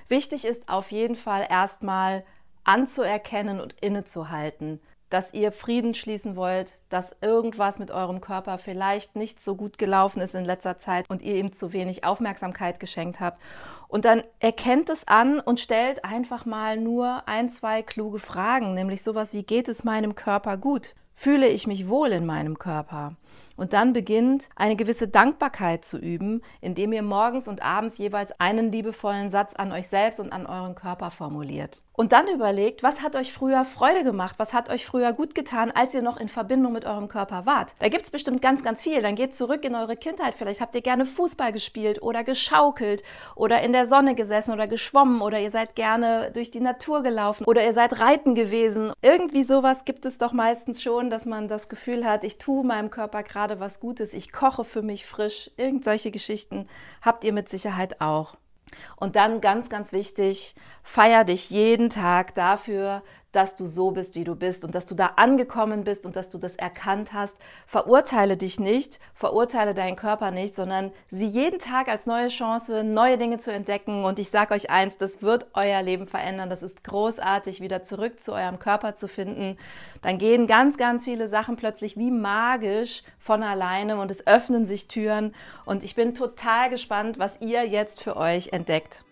Wichtig 0.09 0.45
ist 0.45 0.69
auf 0.69 0.91
jeden 0.91 1.17
Fall 1.17 1.47
erstmal 1.49 2.25
anzuerkennen 2.71 3.59
und 3.61 3.75
innezuhalten, 3.81 4.81
dass 5.09 5.35
ihr 5.35 5.51
Frieden 5.51 5.93
schließen 5.93 6.37
wollt, 6.37 6.77
dass 6.89 7.17
irgendwas 7.21 7.81
mit 7.81 7.91
eurem 7.91 8.21
Körper 8.21 8.59
vielleicht 8.59 9.17
nicht 9.17 9.43
so 9.43 9.57
gut 9.57 9.77
gelaufen 9.77 10.23
ist 10.23 10.37
in 10.37 10.45
letzter 10.45 10.79
Zeit 10.79 11.11
und 11.11 11.21
ihr 11.21 11.35
ihm 11.35 11.53
zu 11.53 11.73
wenig 11.73 12.05
Aufmerksamkeit 12.05 12.79
geschenkt 12.79 13.19
habt. 13.19 13.43
Und 13.89 14.05
dann 14.05 14.23
erkennt 14.39 14.89
es 14.89 15.09
an 15.09 15.41
und 15.41 15.59
stellt 15.59 16.05
einfach 16.05 16.47
mal 16.47 16.77
nur 16.77 17.27
ein, 17.27 17.51
zwei 17.51 17.83
kluge 17.83 18.21
Fragen, 18.21 18.73
nämlich 18.75 19.03
sowas 19.03 19.35
wie 19.35 19.43
geht 19.43 19.69
es 19.69 19.83
meinem 19.83 20.15
Körper 20.15 20.57
gut? 20.57 20.95
Fühle 21.17 21.49
ich 21.49 21.67
mich 21.67 21.89
wohl 21.89 22.13
in 22.13 22.25
meinem 22.25 22.57
Körper? 22.57 23.17
Und 23.57 23.75
dann 23.75 23.93
beginnt 23.93 24.49
eine 24.57 24.75
gewisse 24.75 25.07
Dankbarkeit 25.07 25.85
zu 25.85 25.99
üben, 25.99 26.41
indem 26.63 26.95
ihr 26.95 27.03
morgens 27.03 27.47
und 27.47 27.63
abends 27.63 27.99
jeweils 27.99 28.33
einen 28.41 28.73
liebevollen 28.73 29.31
Satz 29.31 29.53
an 29.55 29.71
euch 29.71 29.89
selbst 29.89 30.19
und 30.19 30.33
an 30.33 30.47
euren 30.47 30.75
Körper 30.75 31.11
formuliert. 31.11 31.83
Und 32.01 32.13
dann 32.13 32.29
überlegt, 32.29 32.83
was 32.83 33.03
hat 33.03 33.15
euch 33.15 33.31
früher 33.31 33.67
Freude 33.67 34.05
gemacht, 34.05 34.37
was 34.39 34.55
hat 34.55 34.71
euch 34.71 34.87
früher 34.87 35.13
gut 35.13 35.35
getan, 35.35 35.71
als 35.71 35.95
ihr 35.95 36.01
noch 36.01 36.17
in 36.17 36.31
Verbindung 36.31 36.73
mit 36.73 36.87
eurem 36.87 37.09
Körper 37.09 37.45
wart. 37.45 37.75
Da 37.79 37.91
gibt 37.91 38.07
es 38.07 38.11
bestimmt 38.11 38.41
ganz, 38.41 38.63
ganz 38.63 38.83
viel. 38.83 39.03
Dann 39.03 39.17
geht 39.17 39.37
zurück 39.37 39.67
in 39.67 39.75
eure 39.75 39.97
Kindheit. 39.97 40.35
Vielleicht 40.35 40.63
habt 40.63 40.75
ihr 40.75 40.81
gerne 40.81 41.05
Fußball 41.05 41.53
gespielt 41.53 42.01
oder 42.01 42.25
geschaukelt 42.25 43.03
oder 43.37 43.61
in 43.61 43.75
der 43.75 43.87
Sonne 43.87 44.15
gesessen 44.15 44.53
oder 44.53 44.67
geschwommen 44.67 45.21
oder 45.21 45.39
ihr 45.41 45.51
seid 45.51 45.75
gerne 45.75 46.31
durch 46.33 46.51
die 46.51 46.61
Natur 46.61 47.03
gelaufen 47.03 47.45
oder 47.45 47.63
ihr 47.63 47.75
seid 47.75 48.01
reiten 48.01 48.35
gewesen. 48.35 48.95
Irgendwie 49.03 49.43
sowas 49.43 49.85
gibt 49.85 50.07
es 50.07 50.17
doch 50.17 50.33
meistens 50.33 50.83
schon, 50.83 51.11
dass 51.11 51.27
man 51.27 51.49
das 51.49 51.69
Gefühl 51.69 52.07
hat, 52.07 52.25
ich 52.25 52.39
tue 52.39 52.65
meinem 52.65 52.89
Körper 52.89 53.20
gerade 53.23 53.61
was 53.61 53.81
Gutes, 53.81 54.13
ich 54.13 54.33
koche 54.33 54.65
für 54.65 54.83
mich 54.83 55.07
frisch. 55.07 55.51
Irgend 55.57 55.85
solche 55.85 56.11
Geschichten 56.11 56.67
habt 57.03 57.25
ihr 57.25 57.33
mit 57.33 57.49
Sicherheit 57.49 58.01
auch. 58.01 58.37
Und 58.97 59.17
dann 59.17 59.41
ganz, 59.41 59.69
ganz 59.69 59.93
wichtig, 59.93 60.55
feier 60.83 61.25
dich 61.25 61.51
jeden 61.51 61.91
Tag 61.91 62.35
dafür, 62.35 63.03
dass 63.33 63.55
du 63.55 63.67
so 63.67 63.91
bist, 63.93 64.15
wie 64.15 64.25
du 64.25 64.35
bist 64.35 64.65
und 64.65 64.75
dass 64.75 64.87
du 64.87 64.95
da 64.95 65.13
angekommen 65.17 65.85
bist 65.85 66.05
und 66.05 66.17
dass 66.17 66.29
du 66.29 66.39
das 66.39 66.57
erkannt 66.57 67.13
hast. 67.13 67.37
Verurteile 67.67 68.37
dich 68.37 68.59
nicht, 68.59 68.99
verurteile 69.15 69.75
deinen 69.75 69.97
Körper 69.97 70.31
nicht, 70.31 70.57
sondern 70.57 70.93
sieh 71.11 71.27
jeden 71.27 71.59
Tag 71.61 71.89
als 71.89 72.07
neue 72.07 72.29
Chance, 72.29 72.83
neue 72.83 73.19
Dinge 73.19 73.39
zu 73.39 73.53
entdecken. 73.53 74.05
Und 74.05 74.19
ich 74.19 74.31
sage 74.31 74.55
euch 74.55 74.71
eins, 74.71 74.97
das 74.97 75.23
wird 75.23 75.47
euer 75.55 75.83
Leben 75.83 76.07
verändern. 76.07 76.51
Das 76.51 76.63
ist 76.63 76.83
großartig, 76.83 77.61
wieder 77.61 77.85
zurück 77.85 78.21
zu 78.21 78.33
eurem 78.33 78.59
Körper 78.59 78.97
zu 78.97 79.07
finden. 79.07 79.57
Dann 80.03 80.19
gehen 80.19 80.47
ganz, 80.47 80.77
ganz 80.77 81.05
viele 81.05 81.29
Sachen 81.29 81.57
plötzlich 81.57 81.97
wie 81.97 82.11
magisch 82.11 83.03
von 83.19 83.43
alleine 83.43 84.01
und 84.01 84.11
es 84.11 84.27
öffnen 84.27 84.67
sich 84.67 84.89
Türen. 84.89 85.35
Und 85.65 85.85
ich 85.85 85.95
bin 85.95 86.15
total 86.15 86.71
gespannt, 86.71 87.19
was 87.19 87.41
ihr 87.41 87.67
jetzt 87.67 88.03
für 88.03 88.17
euch 88.17 88.53
entdeckt. 88.53 89.05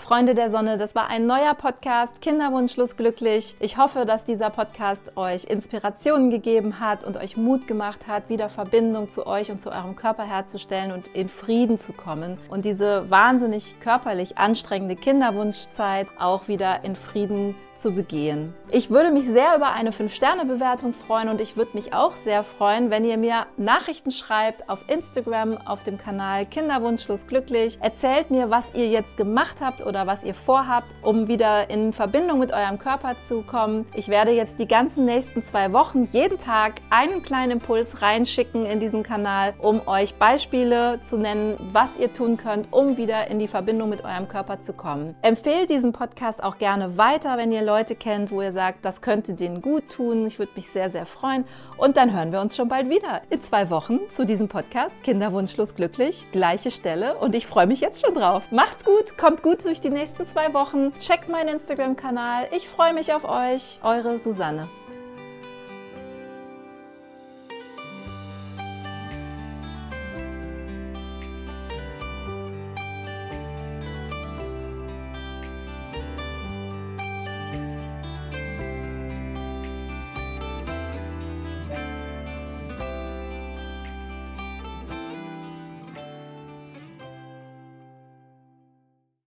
Freunde 0.00 0.34
der 0.34 0.48
Sonne, 0.50 0.78
das 0.78 0.94
war 0.94 1.08
ein 1.08 1.26
neuer 1.26 1.54
Podcast, 1.54 2.20
Kinderwunschlos 2.22 2.96
glücklich. 2.96 3.54
Ich 3.60 3.76
hoffe, 3.76 4.06
dass 4.06 4.24
dieser 4.24 4.48
Podcast 4.48 5.14
euch 5.14 5.44
Inspirationen 5.44 6.30
gegeben 6.30 6.80
hat 6.80 7.04
und 7.04 7.18
euch 7.18 7.36
Mut 7.36 7.68
gemacht 7.68 8.08
hat, 8.08 8.28
wieder 8.28 8.48
Verbindung 8.48 9.10
zu 9.10 9.26
euch 9.26 9.50
und 9.50 9.60
zu 9.60 9.70
eurem 9.70 9.96
Körper 9.96 10.24
herzustellen 10.24 10.90
und 10.90 11.08
in 11.08 11.28
Frieden 11.28 11.78
zu 11.78 11.92
kommen 11.92 12.38
und 12.48 12.64
diese 12.64 13.08
wahnsinnig 13.10 13.78
körperlich 13.80 14.38
anstrengende 14.38 14.96
Kinderwunschzeit 14.96 16.08
auch 16.18 16.48
wieder 16.48 16.82
in 16.82 16.96
Frieden 16.96 17.54
zu 17.76 17.92
begehen. 17.92 18.54
Ich 18.70 18.90
würde 18.90 19.10
mich 19.10 19.26
sehr 19.26 19.56
über 19.56 19.72
eine 19.72 19.90
5-Sterne-Bewertung 19.90 20.92
freuen 20.92 21.28
und 21.28 21.40
ich 21.40 21.56
würde 21.56 21.70
mich 21.74 21.92
auch 21.94 22.14
sehr 22.16 22.44
freuen, 22.44 22.90
wenn 22.90 23.04
ihr 23.04 23.16
mir 23.16 23.46
Nachrichten 23.56 24.10
schreibt 24.10 24.68
auf 24.68 24.88
Instagram, 24.88 25.56
auf 25.66 25.82
dem 25.84 25.98
Kanal 25.98 26.46
Kinderwunschlos 26.46 27.26
glücklich. 27.26 27.78
Erzählt 27.80 28.30
mir, 28.30 28.50
was 28.50 28.74
ihr 28.74 28.88
jetzt 28.88 29.16
gemacht 29.16 29.56
habt 29.60 29.82
oder 29.90 30.06
was 30.06 30.22
ihr 30.22 30.34
vorhabt, 30.34 30.86
um 31.02 31.26
wieder 31.26 31.68
in 31.68 31.92
Verbindung 31.92 32.38
mit 32.38 32.52
eurem 32.52 32.78
Körper 32.78 33.16
zu 33.26 33.42
kommen. 33.42 33.86
Ich 33.94 34.08
werde 34.08 34.30
jetzt 34.30 34.60
die 34.60 34.68
ganzen 34.68 35.04
nächsten 35.04 35.42
zwei 35.42 35.72
Wochen 35.72 36.08
jeden 36.12 36.38
Tag 36.38 36.74
einen 36.90 37.22
kleinen 37.22 37.52
Impuls 37.52 38.00
reinschicken 38.00 38.66
in 38.66 38.78
diesen 38.78 39.02
Kanal, 39.02 39.52
um 39.58 39.86
euch 39.86 40.14
Beispiele 40.14 41.00
zu 41.02 41.18
nennen, 41.18 41.56
was 41.72 41.98
ihr 41.98 42.12
tun 42.12 42.36
könnt, 42.36 42.72
um 42.72 42.96
wieder 42.96 43.26
in 43.28 43.40
die 43.40 43.48
Verbindung 43.48 43.88
mit 43.90 44.04
eurem 44.04 44.28
Körper 44.28 44.62
zu 44.62 44.72
kommen. 44.72 45.16
Empfehlt 45.22 45.70
diesen 45.70 45.92
Podcast 45.92 46.42
auch 46.42 46.58
gerne 46.58 46.96
weiter, 46.96 47.36
wenn 47.36 47.50
ihr 47.50 47.62
Leute 47.62 47.96
kennt, 47.96 48.30
wo 48.30 48.42
ihr 48.42 48.52
sagt, 48.52 48.84
das 48.84 49.02
könnte 49.02 49.34
denen 49.34 49.60
gut 49.60 49.88
tun. 49.90 50.24
Ich 50.26 50.38
würde 50.38 50.52
mich 50.54 50.70
sehr, 50.70 50.90
sehr 50.90 51.04
freuen. 51.04 51.44
Und 51.76 51.96
dann 51.96 52.14
hören 52.14 52.30
wir 52.30 52.40
uns 52.40 52.54
schon 52.54 52.68
bald 52.68 52.88
wieder 52.88 53.22
in 53.28 53.42
zwei 53.42 53.70
Wochen 53.70 53.98
zu 54.10 54.24
diesem 54.24 54.48
Podcast 54.48 54.94
Kinderwunschlos 55.02 55.74
glücklich, 55.74 56.26
gleiche 56.30 56.70
Stelle. 56.70 57.16
Und 57.16 57.34
ich 57.34 57.48
freue 57.48 57.66
mich 57.66 57.80
jetzt 57.80 58.04
schon 58.04 58.14
drauf. 58.14 58.44
Macht's 58.52 58.84
gut, 58.84 59.18
kommt 59.18 59.42
gut 59.42 59.64
durch 59.64 59.79
die 59.80 59.90
nächsten 59.90 60.26
zwei 60.26 60.52
Wochen. 60.54 60.92
Checkt 60.98 61.28
meinen 61.28 61.48
Instagram-Kanal. 61.48 62.48
Ich 62.56 62.68
freue 62.68 62.94
mich 62.94 63.12
auf 63.12 63.24
euch. 63.24 63.78
Eure 63.82 64.18
Susanne. 64.18 64.68